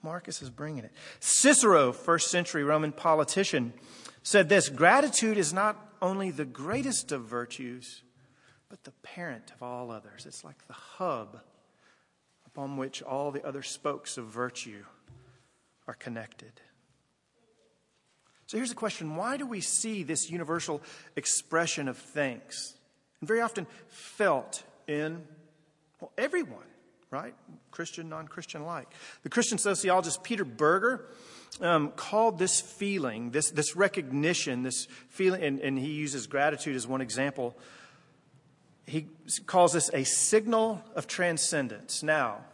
Marcus 0.04 0.42
is 0.42 0.50
bringing 0.50 0.84
it. 0.84 0.92
Cicero, 1.20 1.92
first 1.92 2.30
century 2.30 2.64
Roman 2.64 2.92
politician, 2.92 3.74
said 4.22 4.50
this 4.50 4.70
Gratitude 4.70 5.38
is 5.38 5.54
not 5.54 5.78
only 6.02 6.32
the 6.32 6.46
greatest 6.46 7.12
of 7.12 7.24
virtues, 7.24 8.04
but 8.70 8.84
the 8.84 8.92
parent 9.04 9.52
of 9.56 9.64
all 9.64 9.92
others. 9.92 10.26
It's 10.26 10.44
like 10.44 10.68
the 10.68 10.74
hub 10.74 11.42
upon 12.46 12.78
which 12.78 13.02
all 13.02 13.32
the 13.32 13.46
other 13.46 13.64
spokes 13.64 14.18
of 14.18 14.26
virtue 14.26 14.84
are 15.88 15.94
connected. 15.94 16.62
So 18.50 18.58
here's 18.58 18.70
the 18.70 18.76
question 18.76 19.16
why 19.16 19.38
do 19.38 19.46
we 19.46 19.62
see 19.62 20.02
this 20.02 20.32
universal 20.32 20.82
expression 21.16 21.88
of 21.88 22.00
thanks? 22.00 22.74
And 23.22 23.28
very 23.28 23.42
often 23.42 23.68
felt 23.90 24.64
in, 24.88 25.22
well, 26.02 26.12
everyone, 26.18 26.66
right? 27.12 27.36
Christian, 27.70 28.10
non 28.10 28.28
Christian 28.28 28.62
alike. 28.62 28.92
The 29.22 29.30
Christian 29.30 29.60
sociologist 29.60 30.24
Peter 30.24 30.44
Berger 30.44 31.06
um, 31.62 31.92
called 31.92 32.40
this 32.40 32.60
feeling, 32.60 33.30
this, 33.30 33.52
this 33.52 33.76
recognition, 33.76 34.64
this 34.64 34.88
feeling, 35.10 35.44
and, 35.44 35.60
and 35.60 35.78
he 35.78 35.92
uses 35.92 36.26
gratitude 36.26 36.76
as 36.76 36.88
one 36.88 37.02
example. 37.02 37.56
He 38.88 39.10
calls 39.46 39.74
this 39.74 39.92
a 39.94 40.06
signal 40.06 40.82
of 40.96 41.06
transcendence. 41.06 42.02
Now, 42.02 42.46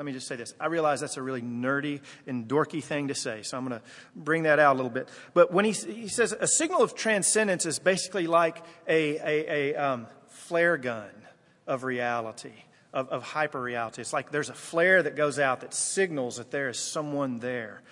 let 0.00 0.06
me 0.06 0.12
just 0.12 0.26
say 0.26 0.36
this. 0.36 0.54
I 0.58 0.68
realize 0.68 1.02
that's 1.02 1.18
a 1.18 1.22
really 1.22 1.42
nerdy 1.42 2.00
and 2.26 2.48
dorky 2.48 2.82
thing 2.82 3.08
to 3.08 3.14
say, 3.14 3.42
so 3.42 3.58
I'm 3.58 3.68
going 3.68 3.78
to 3.78 3.86
bring 4.16 4.44
that 4.44 4.58
out 4.58 4.74
a 4.74 4.78
little 4.78 4.90
bit. 4.90 5.10
But 5.34 5.52
when 5.52 5.66
he, 5.66 5.72
he 5.72 6.08
says 6.08 6.32
a 6.32 6.46
signal 6.46 6.80
of 6.80 6.94
transcendence 6.94 7.66
is 7.66 7.78
basically 7.78 8.26
like 8.26 8.64
a, 8.88 9.18
a, 9.18 9.74
a 9.74 9.76
um, 9.76 10.06
flare 10.28 10.78
gun 10.78 11.10
of 11.66 11.84
reality, 11.84 12.54
of, 12.94 13.10
of 13.10 13.22
hyper 13.22 13.60
reality. 13.60 14.00
It's 14.00 14.14
like 14.14 14.30
there's 14.30 14.48
a 14.48 14.54
flare 14.54 15.02
that 15.02 15.16
goes 15.16 15.38
out 15.38 15.60
that 15.60 15.74
signals 15.74 16.38
that 16.38 16.50
there 16.50 16.70
is 16.70 16.78
someone 16.78 17.38
there. 17.38 17.82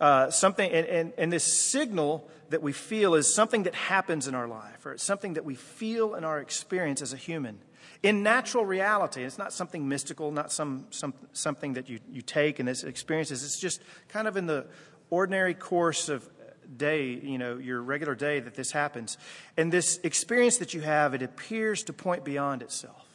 Uh, 0.00 0.30
something, 0.30 0.70
and, 0.70 0.86
and, 0.86 1.12
and 1.18 1.32
this 1.32 1.60
signal 1.68 2.30
that 2.50 2.62
we 2.62 2.72
feel 2.72 3.16
is 3.16 3.34
something 3.34 3.64
that 3.64 3.74
happens 3.74 4.28
in 4.28 4.36
our 4.36 4.46
life, 4.46 4.86
or 4.86 4.92
it's 4.92 5.02
something 5.02 5.34
that 5.34 5.44
we 5.44 5.56
feel 5.56 6.14
in 6.14 6.22
our 6.22 6.38
experience 6.38 7.02
as 7.02 7.12
a 7.12 7.16
human 7.16 7.58
in 8.02 8.22
natural 8.22 8.64
reality. 8.64 9.24
It's 9.24 9.38
not 9.38 9.52
something 9.52 9.88
mystical, 9.88 10.30
not 10.30 10.52
some, 10.52 10.86
some, 10.90 11.14
something 11.32 11.74
that 11.74 11.88
you, 11.88 12.00
you 12.10 12.22
take 12.22 12.58
and 12.58 12.68
this 12.68 12.84
experiences. 12.84 13.44
It's 13.44 13.58
just 13.58 13.82
kind 14.08 14.26
of 14.28 14.36
in 14.36 14.46
the 14.46 14.66
ordinary 15.10 15.54
course 15.54 16.08
of 16.08 16.28
day, 16.76 17.08
you 17.08 17.38
know, 17.38 17.58
your 17.58 17.82
regular 17.82 18.14
day 18.14 18.40
that 18.40 18.54
this 18.54 18.72
happens. 18.72 19.18
And 19.56 19.72
this 19.72 19.98
experience 20.02 20.58
that 20.58 20.74
you 20.74 20.80
have, 20.80 21.14
it 21.14 21.22
appears 21.22 21.82
to 21.84 21.92
point 21.92 22.24
beyond 22.24 22.62
itself, 22.62 23.06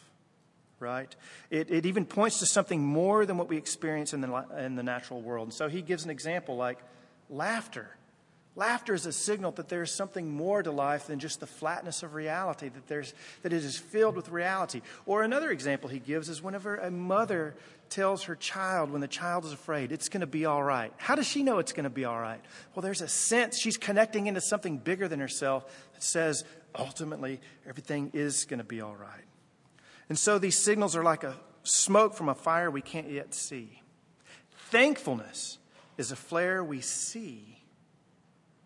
right? 0.79 1.15
It, 1.49 1.71
it 1.71 1.85
even 1.85 2.05
points 2.05 2.39
to 2.39 2.45
something 2.45 2.83
more 2.83 3.25
than 3.25 3.37
what 3.37 3.47
we 3.47 3.57
experience 3.57 4.13
in 4.13 4.21
the, 4.21 4.45
in 4.57 4.75
the 4.75 4.83
natural 4.83 5.21
world. 5.21 5.47
And 5.47 5.53
so 5.53 5.69
he 5.69 5.81
gives 5.81 6.03
an 6.03 6.09
example 6.09 6.57
like 6.57 6.79
laughter 7.29 7.89
Laughter 8.57 8.93
is 8.93 9.05
a 9.05 9.11
signal 9.11 9.51
that 9.51 9.67
there's 9.67 9.91
something 9.91 10.31
more 10.31 10.63
to 10.63 10.71
life 10.71 11.07
than 11.07 11.19
just 11.19 11.41
the 11.41 11.47
flatness 11.47 12.03
of 12.03 12.13
reality, 12.13 12.69
that, 12.69 12.87
there's, 12.87 13.13
that 13.41 13.51
it 13.51 13.65
is 13.65 13.77
filled 13.77 14.15
with 14.15 14.29
reality. 14.29 14.81
Or 15.05 15.23
another 15.23 15.51
example 15.51 15.89
he 15.89 15.99
gives 15.99 16.29
is 16.29 16.41
whenever 16.41 16.77
a 16.77 16.89
mother 16.89 17.55
tells 17.89 18.23
her 18.23 18.35
child 18.35 18.91
when 18.91 19.01
the 19.01 19.09
child 19.09 19.43
is 19.43 19.51
afraid, 19.51 19.91
it's 19.91 20.07
going 20.07 20.21
to 20.21 20.27
be 20.27 20.45
all 20.45 20.63
right. 20.63 20.93
How 20.97 21.15
does 21.15 21.27
she 21.27 21.43
know 21.43 21.59
it's 21.59 21.73
going 21.73 21.83
to 21.83 21.89
be 21.89 22.05
all 22.05 22.19
right? 22.19 22.39
Well, 22.73 22.81
there's 22.81 23.01
a 23.01 23.09
sense 23.09 23.59
she's 23.59 23.77
connecting 23.77 24.27
into 24.27 24.39
something 24.39 24.77
bigger 24.77 25.09
than 25.09 25.19
herself 25.19 25.65
that 25.93 26.03
says 26.03 26.45
ultimately 26.73 27.41
everything 27.67 28.11
is 28.13 28.45
going 28.45 28.59
to 28.59 28.63
be 28.63 28.79
all 28.79 28.95
right. 28.95 29.25
And 30.07 30.17
so 30.17 30.39
these 30.39 30.57
signals 30.57 30.95
are 30.95 31.03
like 31.03 31.25
a 31.25 31.35
smoke 31.63 32.13
from 32.13 32.29
a 32.29 32.35
fire 32.35 32.71
we 32.71 32.81
can't 32.81 33.09
yet 33.09 33.33
see. 33.33 33.81
Thankfulness 34.69 35.57
is 35.97 36.11
a 36.13 36.15
flare 36.15 36.63
we 36.63 36.79
see 36.79 37.55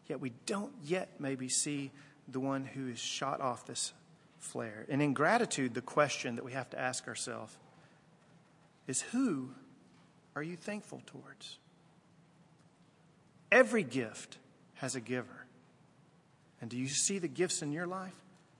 yet 0.09 0.19
we 0.19 0.33
don't 0.45 0.73
yet 0.83 1.09
maybe 1.19 1.47
see 1.47 1.91
the 2.27 2.39
one 2.39 2.65
who 2.65 2.89
is 2.89 2.99
shot 2.99 3.39
off 3.39 3.65
this 3.65 3.93
flare. 4.39 4.85
And 4.89 5.01
in 5.01 5.13
gratitude, 5.13 5.73
the 5.73 5.81
question 5.81 6.35
that 6.35 6.43
we 6.43 6.53
have 6.53 6.69
to 6.71 6.79
ask 6.79 7.07
ourselves 7.07 7.55
is 8.87 9.01
who 9.01 9.51
are 10.35 10.43
you 10.43 10.55
thankful 10.55 11.01
towards? 11.05 11.57
Every 13.51 13.83
gift 13.83 14.37
has 14.75 14.95
a 14.95 15.01
giver. 15.01 15.45
And 16.61 16.69
do 16.69 16.77
you 16.77 16.87
see 16.87 17.19
the 17.19 17.27
gifts 17.27 17.61
in 17.61 17.71
your 17.71 17.87
life? 17.87 18.13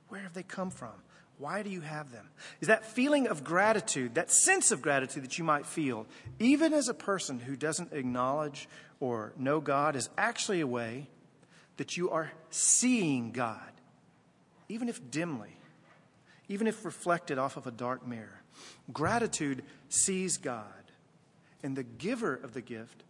Where 0.08 0.22
have 0.22 0.34
they 0.34 0.44
come 0.44 0.70
from? 0.70 0.94
Why 1.38 1.64
do 1.64 1.70
you 1.70 1.82
have 1.82 2.12
them? 2.12 2.28
Is 2.60 2.68
that 2.68 2.86
feeling 2.86 3.28
of 3.28 3.44
gratitude, 3.44 4.16
that 4.16 4.32
sense 4.32 4.72
of 4.72 4.82
gratitude 4.82 5.24
that 5.24 5.38
you 5.38 5.46
might 5.46 5.66
feel, 5.66 6.06
even 6.38 6.74
as 6.74 6.90
a 6.90 6.94
person 6.94 7.40
who 7.40 7.56
doesn't 7.56 7.94
acknowledge 7.94 8.68
or 9.00 9.32
know 9.38 9.62
God, 9.62 9.96
is 9.96 10.10
actually 10.18 10.60
a 10.60 10.68
way 10.68 11.08
that 11.80 11.96
you 11.96 12.10
are 12.10 12.30
seeing 12.50 13.32
God, 13.32 13.72
even 14.68 14.90
if 14.90 15.10
dimly, 15.10 15.56
even 16.50 16.68
if 16.68 16.84
reflected 16.84 17.38
off 17.38 17.56
of 17.56 17.68
a 17.68 17.72
dark 17.72 18.06
mirror. 18.06 18.42
Gratitude 18.92 19.64
sees 19.88 20.38
God, 20.38 20.66
and 21.64 21.78
the 21.78 21.84
giver 21.84 22.36
of 22.36 22.54
the 22.54 22.60
gift 22.60 23.04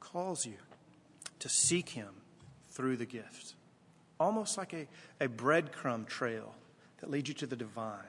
calls 0.00 0.44
you 0.44 0.58
to 1.38 1.48
seek 1.48 1.88
Him 1.88 2.10
through 2.68 2.98
the 2.98 3.06
gift. 3.06 3.54
Almost 4.20 4.58
like 4.58 4.74
a, 4.74 4.86
a 5.18 5.26
breadcrumb 5.26 6.06
trail 6.06 6.54
that 7.00 7.10
leads 7.10 7.28
you 7.28 7.34
to 7.36 7.46
the 7.46 7.56
divine 7.56 8.04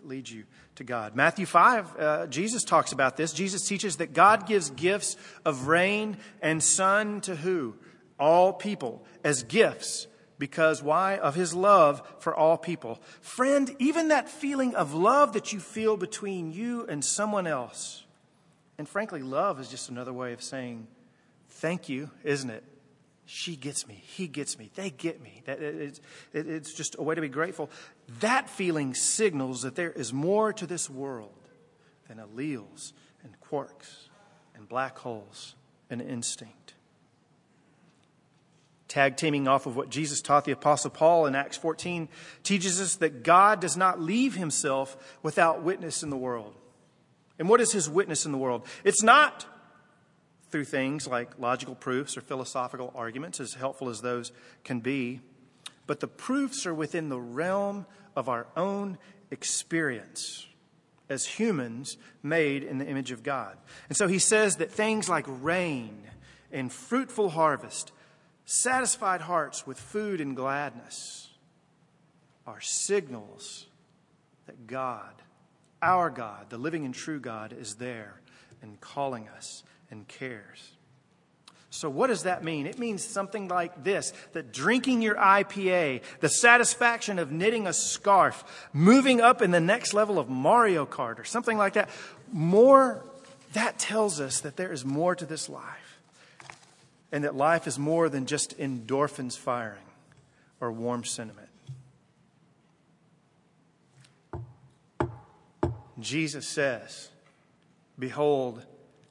that 0.00 0.08
leads 0.08 0.32
you 0.32 0.44
to 0.76 0.84
God. 0.84 1.14
Matthew 1.14 1.46
5, 1.46 1.96
uh, 1.98 2.26
Jesus 2.26 2.64
talks 2.64 2.92
about 2.92 3.16
this. 3.16 3.32
Jesus 3.32 3.66
teaches 3.66 3.96
that 3.96 4.12
God 4.14 4.46
gives 4.46 4.70
gifts 4.70 5.16
of 5.44 5.66
rain 5.66 6.16
and 6.40 6.62
sun 6.62 7.20
to 7.22 7.36
who? 7.36 7.74
All 8.20 8.52
people 8.52 9.04
as 9.24 9.42
gifts 9.42 10.06
because 10.40 10.82
why? 10.82 11.18
Of 11.18 11.36
his 11.36 11.54
love 11.54 12.02
for 12.18 12.34
all 12.34 12.56
people. 12.56 13.00
Friend, 13.20 13.76
even 13.78 14.08
that 14.08 14.28
feeling 14.28 14.74
of 14.74 14.94
love 14.94 15.34
that 15.34 15.52
you 15.52 15.60
feel 15.60 15.96
between 15.96 16.50
you 16.50 16.86
and 16.86 17.04
someone 17.04 17.46
else, 17.46 18.04
and 18.78 18.88
frankly, 18.88 19.22
love 19.22 19.60
is 19.60 19.68
just 19.68 19.90
another 19.90 20.12
way 20.12 20.32
of 20.32 20.42
saying 20.42 20.88
thank 21.48 21.88
you, 21.88 22.10
isn't 22.24 22.48
it? 22.50 22.64
She 23.26 23.54
gets 23.54 23.86
me. 23.86 24.02
He 24.16 24.26
gets 24.26 24.58
me. 24.58 24.70
They 24.74 24.90
get 24.90 25.22
me. 25.22 25.42
It's 26.32 26.72
just 26.72 26.96
a 26.98 27.02
way 27.02 27.14
to 27.14 27.20
be 27.20 27.28
grateful. 27.28 27.70
That 28.20 28.48
feeling 28.50 28.94
signals 28.94 29.62
that 29.62 29.76
there 29.76 29.92
is 29.92 30.12
more 30.12 30.52
to 30.54 30.66
this 30.66 30.90
world 30.90 31.38
than 32.08 32.18
alleles 32.18 32.92
and 33.22 33.34
quarks 33.40 34.08
and 34.56 34.68
black 34.68 34.98
holes 34.98 35.54
and 35.90 36.00
instinct 36.00 36.59
tag 38.90 39.16
teaming 39.16 39.46
off 39.46 39.66
of 39.66 39.76
what 39.76 39.88
Jesus 39.88 40.20
taught 40.20 40.44
the 40.44 40.52
Apostle 40.52 40.90
Paul 40.90 41.24
in 41.26 41.36
Acts 41.36 41.56
14, 41.56 42.08
teaches 42.42 42.80
us 42.80 42.96
that 42.96 43.22
God 43.22 43.60
does 43.60 43.76
not 43.76 44.00
leave 44.00 44.34
himself 44.34 45.16
without 45.22 45.62
witness 45.62 46.02
in 46.02 46.10
the 46.10 46.16
world. 46.16 46.54
And 47.38 47.48
what 47.48 47.60
is 47.60 47.72
his 47.72 47.88
witness 47.88 48.26
in 48.26 48.32
the 48.32 48.38
world? 48.38 48.66
It's 48.84 49.02
not 49.02 49.46
through 50.50 50.64
things 50.64 51.06
like 51.06 51.38
logical 51.38 51.76
proofs 51.76 52.16
or 52.16 52.20
philosophical 52.20 52.92
arguments, 52.96 53.38
as 53.38 53.54
helpful 53.54 53.88
as 53.88 54.00
those 54.00 54.32
can 54.64 54.80
be, 54.80 55.20
but 55.86 56.00
the 56.00 56.08
proofs 56.08 56.66
are 56.66 56.74
within 56.74 57.08
the 57.08 57.20
realm 57.20 57.86
of 58.16 58.28
our 58.28 58.48
own 58.56 58.98
experience 59.30 60.48
as 61.08 61.24
humans 61.24 61.96
made 62.24 62.64
in 62.64 62.78
the 62.78 62.86
image 62.86 63.12
of 63.12 63.22
God. 63.22 63.56
And 63.88 63.96
so 63.96 64.08
he 64.08 64.18
says 64.18 64.56
that 64.56 64.72
things 64.72 65.08
like 65.08 65.26
rain 65.28 66.02
and 66.50 66.72
fruitful 66.72 67.30
harvest 67.30 67.92
satisfied 68.50 69.20
hearts 69.20 69.64
with 69.64 69.78
food 69.78 70.20
and 70.20 70.34
gladness 70.34 71.28
are 72.48 72.60
signals 72.60 73.66
that 74.46 74.66
God, 74.66 75.14
our 75.80 76.10
God, 76.10 76.50
the 76.50 76.58
living 76.58 76.84
and 76.84 76.92
true 76.92 77.20
God, 77.20 77.52
is 77.52 77.76
there 77.76 78.20
and 78.60 78.80
calling 78.80 79.28
us 79.28 79.62
and 79.88 80.08
cares. 80.08 80.72
So, 81.70 81.88
what 81.88 82.08
does 82.08 82.24
that 82.24 82.42
mean? 82.42 82.66
It 82.66 82.76
means 82.76 83.04
something 83.04 83.46
like 83.46 83.84
this 83.84 84.12
that 84.32 84.52
drinking 84.52 85.00
your 85.00 85.14
IPA, 85.14 86.02
the 86.18 86.28
satisfaction 86.28 87.20
of 87.20 87.30
knitting 87.30 87.68
a 87.68 87.72
scarf, 87.72 88.68
moving 88.72 89.20
up 89.20 89.42
in 89.42 89.52
the 89.52 89.60
next 89.60 89.94
level 89.94 90.18
of 90.18 90.28
Mario 90.28 90.86
Kart 90.86 91.20
or 91.20 91.24
something 91.24 91.56
like 91.56 91.74
that, 91.74 91.88
more, 92.32 93.04
that 93.52 93.78
tells 93.78 94.20
us 94.20 94.40
that 94.40 94.56
there 94.56 94.72
is 94.72 94.84
more 94.84 95.14
to 95.14 95.24
this 95.24 95.48
life. 95.48 95.89
And 97.12 97.24
that 97.24 97.34
life 97.34 97.66
is 97.66 97.78
more 97.78 98.08
than 98.08 98.26
just 98.26 98.56
endorphins 98.58 99.36
firing 99.36 99.78
or 100.60 100.70
warm 100.70 101.04
sentiment. 101.04 101.48
Jesus 105.98 106.48
says, 106.48 107.10
Behold, 107.98 108.64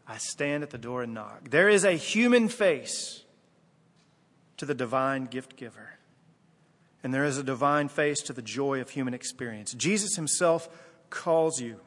I 0.08 0.18
stand 0.18 0.64
at 0.64 0.72
the 0.72 0.78
door 0.78 1.04
and 1.04 1.14
knock. 1.14 1.50
There 1.50 1.70
is 1.70 1.84
a 1.84 1.92
human 1.92 2.48
face 2.48 3.24
to 4.58 4.66
the 4.66 4.74
divine 4.74 5.26
gift 5.26 5.56
giver. 5.56 5.92
And 7.04 7.14
there 7.14 7.24
is 7.24 7.38
a 7.38 7.44
divine 7.44 7.88
face 7.88 8.22
to 8.24 8.34
the 8.34 8.42
joy 8.42 8.82
of 8.82 8.90
human 8.90 9.14
experience. 9.14 9.74
Jesus 9.74 10.16
himself 10.16 10.68
calls 11.10 11.62
you 11.62 11.80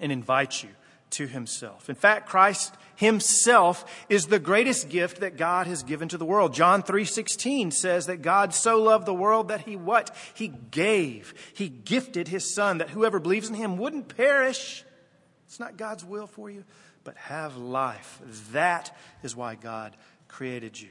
and 0.00 0.12
invites 0.12 0.62
you 0.62 0.70
to 1.10 1.26
himself. 1.26 1.88
In 1.88 1.96
fact, 1.96 2.28
Christ 2.28 2.74
himself 2.96 3.84
is 4.08 4.26
the 4.26 4.38
greatest 4.38 4.88
gift 4.88 5.20
that 5.20 5.36
God 5.36 5.66
has 5.66 5.82
given 5.82 6.08
to 6.08 6.18
the 6.18 6.24
world. 6.24 6.54
John 6.54 6.82
3:16 6.82 7.70
says 7.70 8.06
that 8.06 8.22
God 8.22 8.54
so 8.54 8.80
loved 8.82 9.06
the 9.06 9.14
world 9.14 9.48
that 9.48 9.62
he 9.62 9.76
what? 9.76 10.14
He 10.34 10.48
gave. 10.48 11.34
He 11.54 11.68
gifted 11.68 12.28
his 12.28 12.52
son 12.54 12.78
that 12.78 12.90
whoever 12.90 13.18
believes 13.18 13.48
in 13.48 13.54
him 13.54 13.76
wouldn't 13.76 14.14
perish. 14.16 14.84
It's 15.46 15.60
not 15.60 15.76
God's 15.76 16.04
will 16.04 16.26
for 16.26 16.48
you, 16.48 16.64
but 17.02 17.16
have 17.16 17.56
life. 17.56 18.20
That 18.52 18.96
is 19.22 19.34
why 19.34 19.56
God 19.56 19.96
created 20.28 20.80
you. 20.80 20.90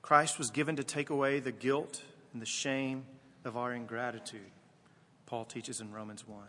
Christ 0.00 0.38
was 0.38 0.50
given 0.50 0.76
to 0.76 0.84
take 0.84 1.10
away 1.10 1.38
the 1.40 1.52
guilt 1.52 2.02
and 2.32 2.40
the 2.40 2.46
shame 2.46 3.04
of 3.44 3.56
our 3.56 3.72
ingratitude. 3.72 4.50
Paul 5.26 5.44
teaches 5.44 5.80
in 5.80 5.92
Romans 5.92 6.26
1 6.26 6.46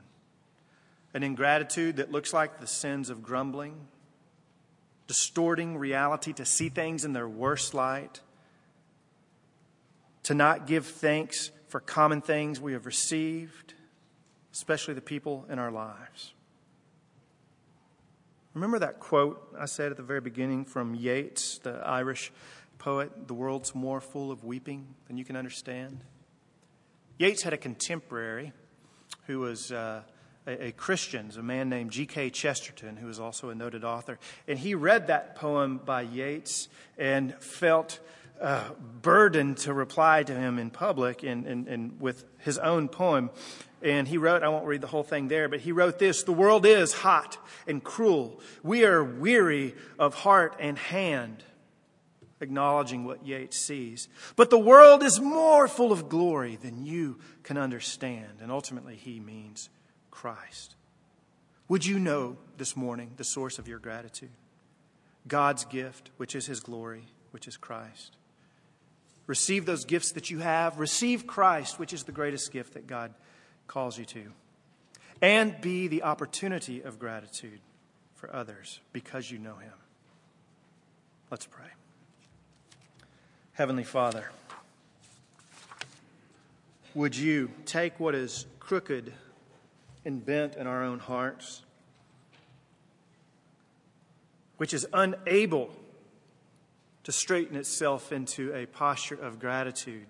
an 1.13 1.23
ingratitude 1.23 1.97
that 1.97 2.11
looks 2.11 2.33
like 2.33 2.59
the 2.59 2.67
sins 2.67 3.09
of 3.09 3.21
grumbling, 3.21 3.87
distorting 5.07 5.77
reality 5.77 6.33
to 6.33 6.45
see 6.45 6.69
things 6.69 7.05
in 7.05 7.13
their 7.13 7.27
worst 7.27 7.73
light, 7.73 8.21
to 10.23 10.33
not 10.33 10.65
give 10.65 10.85
thanks 10.85 11.51
for 11.67 11.79
common 11.79 12.21
things 12.21 12.59
we 12.59 12.73
have 12.73 12.85
received, 12.85 13.73
especially 14.53 14.93
the 14.93 15.01
people 15.01 15.45
in 15.49 15.59
our 15.59 15.71
lives. 15.71 16.33
Remember 18.53 18.79
that 18.79 18.99
quote 18.99 19.55
I 19.59 19.65
said 19.65 19.91
at 19.91 19.97
the 19.97 20.03
very 20.03 20.21
beginning 20.21 20.65
from 20.65 20.93
Yeats, 20.93 21.57
the 21.59 21.81
Irish 21.85 22.31
poet, 22.77 23.27
The 23.27 23.33
world's 23.33 23.73
more 23.73 24.01
full 24.01 24.31
of 24.31 24.43
weeping 24.43 24.87
than 25.07 25.17
you 25.17 25.25
can 25.25 25.35
understand? 25.35 26.03
Yeats 27.17 27.43
had 27.43 27.53
a 27.53 27.57
contemporary 27.57 28.51
who 29.25 29.39
was 29.39 29.71
uh, 29.71 30.01
a, 30.47 30.67
a 30.67 30.71
Christian, 30.71 31.31
a 31.37 31.43
man 31.43 31.69
named 31.69 31.91
G.K. 31.91 32.29
Chesterton, 32.29 32.97
who 32.97 33.09
is 33.09 33.19
also 33.19 33.49
a 33.49 33.55
noted 33.55 33.83
author. 33.83 34.19
And 34.47 34.59
he 34.59 34.75
read 34.75 35.07
that 35.07 35.35
poem 35.35 35.79
by 35.83 36.01
Yeats 36.01 36.67
and 36.97 37.33
felt 37.35 37.99
uh, 38.41 38.69
burdened 39.01 39.57
to 39.57 39.73
reply 39.73 40.23
to 40.23 40.33
him 40.33 40.59
in 40.59 40.69
public 40.69 41.23
and, 41.23 41.45
and, 41.45 41.67
and 41.67 42.01
with 42.01 42.25
his 42.39 42.57
own 42.57 42.89
poem. 42.89 43.29
And 43.81 44.07
he 44.07 44.17
wrote, 44.17 44.43
I 44.43 44.49
won't 44.49 44.65
read 44.65 44.81
the 44.81 44.87
whole 44.87 45.03
thing 45.03 45.27
there, 45.27 45.49
but 45.49 45.59
he 45.59 45.71
wrote 45.71 45.99
this 45.99 46.23
The 46.23 46.31
world 46.33 46.65
is 46.65 46.93
hot 46.93 47.37
and 47.67 47.83
cruel. 47.83 48.39
We 48.61 48.85
are 48.85 49.03
weary 49.03 49.75
of 49.99 50.13
heart 50.13 50.55
and 50.59 50.77
hand, 50.77 51.43
acknowledging 52.39 53.05
what 53.05 53.25
Yeats 53.25 53.57
sees. 53.57 54.07
But 54.35 54.49
the 54.49 54.59
world 54.59 55.03
is 55.03 55.19
more 55.19 55.67
full 55.67 55.91
of 55.91 56.09
glory 56.09 56.55
than 56.55 56.85
you 56.85 57.19
can 57.43 57.57
understand. 57.57 58.39
And 58.41 58.51
ultimately, 58.51 58.95
he 58.95 59.19
means 59.19 59.69
Christ. 60.13 60.75
Would 61.69 61.87
you 61.87 61.97
know 61.97 62.37
this 62.57 62.77
morning 62.77 63.13
the 63.17 63.23
source 63.23 63.57
of 63.57 63.67
your 63.67 63.79
gratitude? 63.79 64.29
God's 65.27 65.65
gift, 65.65 66.11
which 66.17 66.35
is 66.35 66.45
his 66.45 66.59
glory, 66.59 67.05
which 67.31 67.47
is 67.47 67.57
Christ. 67.57 68.15
Receive 69.25 69.65
those 69.65 69.85
gifts 69.85 70.11
that 70.11 70.29
you 70.29 70.37
have. 70.37 70.77
Receive 70.77 71.25
Christ, 71.25 71.79
which 71.79 71.93
is 71.93 72.03
the 72.03 72.11
greatest 72.11 72.51
gift 72.51 72.75
that 72.75 72.85
God 72.85 73.11
calls 73.65 73.97
you 73.97 74.05
to. 74.05 74.31
And 75.19 75.59
be 75.61 75.87
the 75.87 76.03
opportunity 76.03 76.81
of 76.81 76.99
gratitude 76.99 77.59
for 78.13 78.33
others 78.33 78.81
because 78.93 79.31
you 79.31 79.39
know 79.39 79.55
him. 79.55 79.73
Let's 81.31 81.47
pray. 81.47 81.71
Heavenly 83.53 83.83
Father, 83.83 84.29
would 86.93 87.15
you 87.15 87.49
take 87.65 87.99
what 87.99 88.13
is 88.13 88.45
crooked 88.59 89.11
and 90.05 90.25
bent 90.25 90.55
in 90.55 90.67
our 90.67 90.83
own 90.83 90.99
hearts, 90.99 91.63
which 94.57 94.73
is 94.73 94.85
unable 94.93 95.71
to 97.03 97.11
straighten 97.11 97.55
itself 97.55 98.11
into 98.11 98.53
a 98.53 98.65
posture 98.65 99.15
of 99.15 99.39
gratitude. 99.39 100.07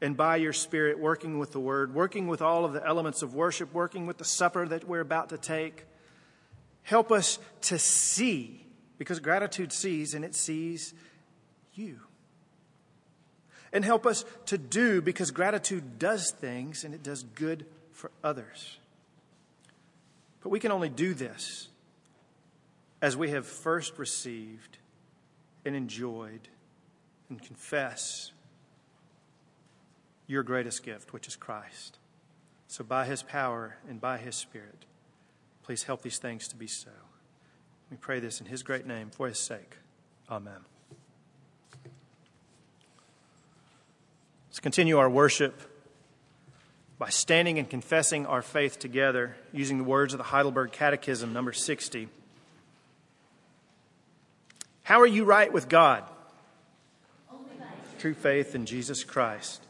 And 0.00 0.16
by 0.16 0.36
your 0.36 0.54
Spirit, 0.54 0.98
working 0.98 1.38
with 1.38 1.52
the 1.52 1.60
Word, 1.60 1.94
working 1.94 2.26
with 2.26 2.40
all 2.40 2.64
of 2.64 2.72
the 2.72 2.86
elements 2.86 3.20
of 3.20 3.34
worship, 3.34 3.72
working 3.74 4.06
with 4.06 4.16
the 4.16 4.24
supper 4.24 4.66
that 4.66 4.88
we're 4.88 5.00
about 5.00 5.28
to 5.28 5.38
take, 5.38 5.84
help 6.82 7.12
us 7.12 7.38
to 7.62 7.78
see, 7.78 8.64
because 8.96 9.20
gratitude 9.20 9.72
sees 9.72 10.14
and 10.14 10.24
it 10.24 10.34
sees 10.34 10.94
you. 11.74 12.00
And 13.72 13.84
help 13.84 14.06
us 14.06 14.24
to 14.46 14.56
do, 14.56 15.02
because 15.02 15.30
gratitude 15.30 15.98
does 15.98 16.30
things 16.30 16.82
and 16.84 16.94
it 16.94 17.02
does 17.02 17.22
good 17.22 17.66
for 18.00 18.10
others. 18.24 18.78
But 20.42 20.48
we 20.48 20.58
can 20.58 20.72
only 20.72 20.88
do 20.88 21.12
this 21.12 21.68
as 23.02 23.14
we 23.14 23.30
have 23.30 23.46
first 23.46 23.98
received 23.98 24.78
and 25.66 25.76
enjoyed 25.76 26.48
and 27.28 27.40
confess 27.42 28.32
your 30.26 30.42
greatest 30.42 30.82
gift, 30.82 31.12
which 31.12 31.28
is 31.28 31.36
Christ. 31.36 31.98
So, 32.68 32.84
by 32.84 33.04
his 33.04 33.22
power 33.22 33.76
and 33.86 34.00
by 34.00 34.16
his 34.16 34.34
Spirit, 34.34 34.86
please 35.62 35.82
help 35.82 36.00
these 36.00 36.18
things 36.18 36.48
to 36.48 36.56
be 36.56 36.66
so. 36.66 36.90
We 37.90 37.98
pray 37.98 38.18
this 38.18 38.40
in 38.40 38.46
his 38.46 38.62
great 38.62 38.86
name 38.86 39.10
for 39.10 39.28
his 39.28 39.38
sake. 39.38 39.76
Amen. 40.30 40.64
Let's 44.48 44.60
continue 44.60 44.98
our 44.98 45.10
worship 45.10 45.69
by 47.00 47.08
standing 47.08 47.58
and 47.58 47.68
confessing 47.68 48.26
our 48.26 48.42
faith 48.42 48.78
together 48.78 49.34
using 49.54 49.78
the 49.78 49.84
words 49.84 50.12
of 50.12 50.18
the 50.18 50.24
Heidelberg 50.24 50.70
Catechism, 50.70 51.32
number 51.32 51.54
60. 51.54 52.08
How 54.82 55.00
are 55.00 55.06
you 55.06 55.24
right 55.24 55.50
with 55.50 55.66
God? 55.66 56.04
True 57.98 58.12
faith 58.12 58.54
in 58.54 58.66
Jesus 58.66 59.02
Christ. 59.02 59.62